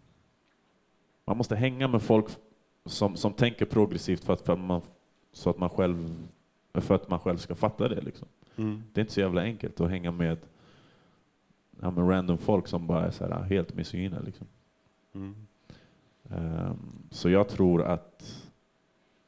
Man 1.26 1.38
måste 1.38 1.56
hänga 1.56 1.88
med 1.88 2.02
folk 2.02 2.26
som, 2.86 3.16
som 3.16 3.34
tänker 3.34 3.66
progressivt 3.66 4.24
för 4.24 4.34
att, 4.34 4.42
för 4.42 4.54
att 4.54 4.60
man, 4.60 4.82
så 5.32 5.50
att 5.50 5.58
man 5.58 5.70
själv, 5.70 6.28
för 6.74 6.96
att 6.96 7.10
man 7.10 7.20
själv 7.20 7.38
ska 7.38 7.56
fatta 7.56 7.88
det. 7.88 8.02
Liksom. 8.02 8.28
Mm. 8.56 8.84
Det 8.94 9.00
är 9.00 9.02
inte 9.02 9.14
så 9.14 9.20
jävla 9.20 9.42
enkelt 9.42 9.82
att 9.82 9.90
hänga 9.90 10.12
med, 10.12 10.38
ja, 11.80 11.92
med 11.92 12.10
random 12.10 12.38
folk 12.38 12.68
som 12.68 12.88
bara 12.88 13.06
är 13.06 13.12
så 13.12 13.28
här, 13.28 13.42
helt 13.42 13.74
misogyna. 13.74 14.20
Liksom. 14.20 14.48
Mm. 15.14 15.36
Ehm, 16.30 16.78
så 17.12 17.30
jag 17.30 17.50
tror 17.50 17.84
att 17.84 18.48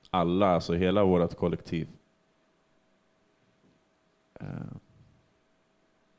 alla, 0.09 0.47
alltså 0.47 0.73
hela 0.73 1.03
vårt 1.03 1.35
kollektiv, 1.35 1.89
eh, 4.33 4.47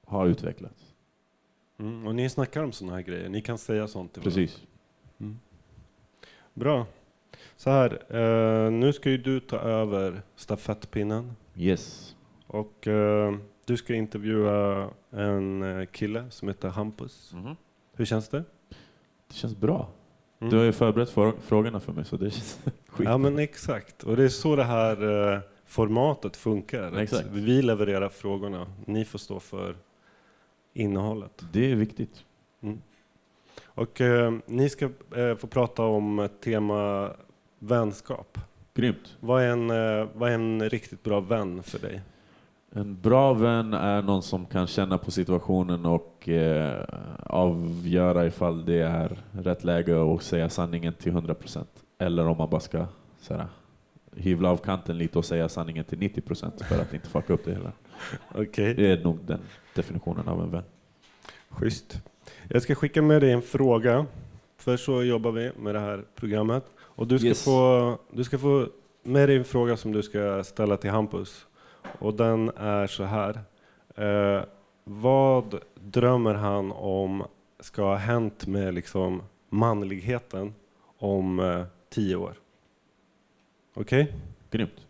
har 0.05 0.27
utvecklats. 0.27 0.94
Mm. 1.79 2.07
Och 2.07 2.15
ni 2.15 2.29
snackar 2.29 2.63
om 2.63 2.73
sådana 2.73 2.95
här 2.97 3.03
grejer, 3.03 3.29
ni 3.29 3.41
kan 3.43 3.59
säga 3.59 3.89
sånt 3.89 4.13
till. 4.13 4.23
Precis. 4.23 4.63
Mm. 5.21 5.39
Bra. 6.55 6.87
Så 7.57 7.71
här, 7.71 8.03
eh, 8.67 8.71
nu 8.71 8.93
ska 8.93 9.11
ju 9.11 9.19
du 9.19 9.41
ta 9.41 9.57
över 9.57 10.23
stafettpinnen 10.37 11.33
Yes. 11.57 12.17
och 12.47 12.87
eh, 12.89 13.35
du 13.67 13.77
ska 13.77 13.95
intervjua 13.95 14.89
en 15.11 15.63
eh, 15.63 15.87
kille 15.87 16.31
som 16.31 16.49
heter 16.49 16.69
Hampus. 16.69 17.33
Mhm. 17.35 17.57
Hur 17.97 18.05
känns 18.05 18.29
det? 18.29 18.45
Det 19.29 19.35
känns 19.35 19.57
bra. 19.57 19.89
Mm. 20.41 20.51
Du 20.51 20.57
har 20.57 20.65
ju 20.65 20.73
förberett 20.73 21.11
för, 21.11 21.33
frågorna 21.41 21.81
för 21.81 21.93
mig 21.93 22.05
så 22.05 22.17
det 22.17 22.31
känns 22.31 22.59
skit. 22.87 23.09
Ja 23.09 23.19
men 23.19 23.39
exakt, 23.39 24.03
och 24.03 24.17
det 24.17 24.25
är 24.25 24.29
så 24.29 24.57
det 24.57 24.65
här 24.65 25.33
eh, 25.35 25.41
formatet 25.65 26.37
funkar. 26.37 27.31
Vi 27.33 27.63
levererar 27.63 28.09
frågorna, 28.09 28.67
ni 28.87 29.05
får 29.05 29.19
stå 29.19 29.41
för 29.41 29.77
innehållet. 30.75 31.45
Det 31.53 31.73
är 31.73 31.75
viktigt. 31.75 32.25
Och 33.65 34.01
eh, 34.01 34.33
ni 34.47 34.69
ska 34.69 34.85
eh, 35.17 35.37
få 35.37 35.47
prata 35.47 35.83
om 35.83 36.29
tema 36.45 37.11
vänskap. 37.59 38.39
Grymt. 38.75 39.17
Vad 39.21 39.43
är, 39.43 39.49
en, 39.49 39.71
eh, 39.71 40.09
vad 40.15 40.31
är 40.31 40.35
en 40.35 40.71
riktigt 40.71 41.03
bra 41.03 41.21
vän 41.21 41.63
för 41.63 41.79
dig? 41.79 42.01
En 42.73 43.01
bra 43.01 43.33
vän 43.33 43.75
är 43.75 44.03
någon 44.03 44.23
som 44.23 44.47
kan 44.47 44.67
känna 44.67 44.99
på 44.99 45.11
situationen 45.11 45.87
och 45.87 46.29
eh, 46.29 46.85
avgöra 47.27 48.27
ifall 48.27 48.65
det 48.65 48.81
är 48.81 49.19
rätt 49.33 49.65
läge 49.65 50.15
att 50.15 50.23
säga 50.23 50.49
sanningen 50.49 50.93
till 50.95 51.13
100% 51.13 51.65
eller 51.99 52.27
om 52.27 52.37
man 52.37 52.51
bara 52.51 52.61
ska 52.61 52.87
såhär, 53.21 53.47
hyvla 54.17 54.51
av 54.51 54.57
kanten 54.57 54.99
lite 54.99 55.19
och 55.19 55.25
säga 55.25 55.49
sanningen 55.49 55.85
till 55.85 55.99
90% 55.99 56.65
för 56.65 56.81
att 56.83 56.95
inte 56.95 57.09
fucka 57.09 57.33
upp 57.33 57.45
det 57.45 57.53
hela. 57.53 57.73
Okej, 58.35 58.75
Det 58.75 58.91
är 58.91 59.05
nog 59.05 59.19
den 59.25 59.41
definitionen 59.75 60.29
av 60.29 60.41
en 60.43 60.51
vän. 60.51 60.63
schysst. 61.49 62.03
Jag 62.51 62.63
ska 62.63 62.75
skicka 62.75 63.03
med 63.03 63.23
dig 63.23 63.33
en 63.33 63.43
fråga, 63.43 64.07
för 64.57 64.77
så 64.77 65.03
jobbar 65.03 65.31
vi 65.33 65.51
med 65.59 65.75
det 65.75 65.81
här 65.81 66.05
programmet. 66.15 66.65
Och 66.79 67.07
du 67.07 67.19
ska, 67.19 67.29
Yes. 67.29 67.45
få, 67.45 67.99
du 68.13 68.25
ska 68.25 68.39
få 68.39 68.67
med 69.03 69.29
dig 69.29 69.37
en 69.37 69.45
fråga 69.45 69.77
som 69.77 69.93
du 69.93 70.03
ska 70.03 70.45
ställa 70.45 70.77
till 70.77 70.91
Hampus. 70.91 71.47
Och 71.99 72.15
den 72.15 72.51
är 72.57 72.87
så 72.87 73.05
här. 73.05 73.41
Eh, 73.97 74.43
vad 74.85 75.59
drömmer 75.75 76.35
han 76.35 76.73
om 76.73 77.25
ska 77.61 77.83
ha 77.83 77.97
hänt 77.97 78.47
med 78.47 78.75
liksom 78.75 79.23
manligheten 79.51 80.55
om 80.99 81.39
eh, 81.41 81.65
tio 81.91 82.17
år? 82.17 82.35
Okej? 83.75 84.13
Grymt. 84.51 84.87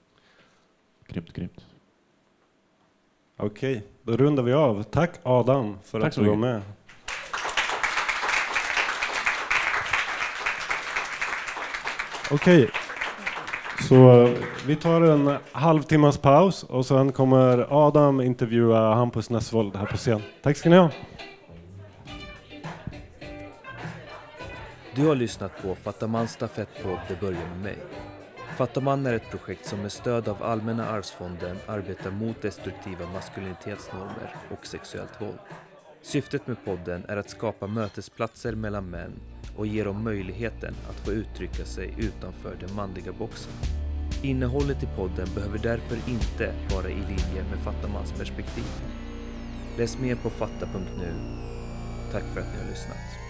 Grymt, 1.09 1.33
grymt. 1.33 1.65
Okej, 3.37 3.83
då 4.03 4.17
rundar 4.17 4.43
vi 4.43 4.53
av. 4.53 4.83
Tack 4.83 5.11
Adam 5.23 5.79
för 5.85 6.01
Tack 6.01 6.09
att 6.09 6.15
så 6.15 6.21
du 6.21 6.29
var 6.29 6.37
med. 6.37 6.63
Okej, 12.31 12.71
så 13.89 14.27
eh, 14.27 14.31
vi 14.67 14.77
tar 14.77 15.01
en 15.01 15.37
halvtimmas 15.53 16.19
paus 16.19 16.63
och 16.63 16.87
sen 16.87 17.13
kommer 17.13 17.67
Adam 17.71 18.21
intervjua 18.21 18.95
Hampus 18.95 19.31
Nessvold 19.31 19.77
här 19.77 19.87
på 19.87 19.97
scen. 19.97 20.23
Tack 20.43 20.57
ska 20.57 20.71
ni 20.71 20.77
ha. 20.77 20.91
Du 24.95 25.07
har 25.07 25.15
lyssnat 25.15 25.63
på 25.63 25.75
Fattaman 25.75 26.29
stafettpodd 26.29 26.99
Det 27.09 27.21
börjar 27.21 27.49
med 27.49 27.63
mig. 27.63 27.77
Fattaman 28.57 29.07
är 29.07 29.15
ett 29.15 29.31
projekt 29.31 29.67
som 29.67 29.81
med 29.81 29.93
stöd 29.93 30.29
av 30.29 30.43
Allmänna 30.43 30.89
arvsfonden 30.89 31.57
arbetar 31.67 32.11
mot 32.11 32.43
destruktiva 32.43 33.07
maskulinitetsnormer 33.13 34.37
och 34.51 34.67
sexuellt 34.67 35.21
våld. 35.21 35.39
Syftet 36.03 36.47
med 36.47 36.65
podden 36.65 37.05
är 37.09 37.17
att 37.17 37.31
skapa 37.31 37.67
mötesplatser 37.67 38.55
mellan 38.55 38.91
män 38.91 39.13
och 39.57 39.67
ge 39.67 39.85
dem 39.85 40.05
möjligheten 40.05 40.75
att 40.91 41.07
få 41.07 41.13
uttrycka 41.13 41.65
sig 41.65 41.95
utanför 41.99 42.57
den 42.61 42.77
manliga 42.77 43.13
boxen. 43.13 43.53
Innehållet 44.23 44.83
i 44.83 44.89
podden 44.97 45.29
behöver 45.35 45.59
därför 45.59 46.11
inte 46.11 46.55
vara 46.75 46.89
i 46.89 46.95
linje 46.95 47.45
med 47.51 47.59
Fattamans 47.65 48.13
perspektiv. 48.13 48.65
Läs 49.79 49.99
mer 49.99 50.17
på 50.17 50.31
fatta.nu. 50.31 51.15
Tack 52.13 52.25
för 52.35 52.41
att 52.41 52.53
ni 52.53 52.63
har 52.63 52.71
lyssnat. 52.71 53.24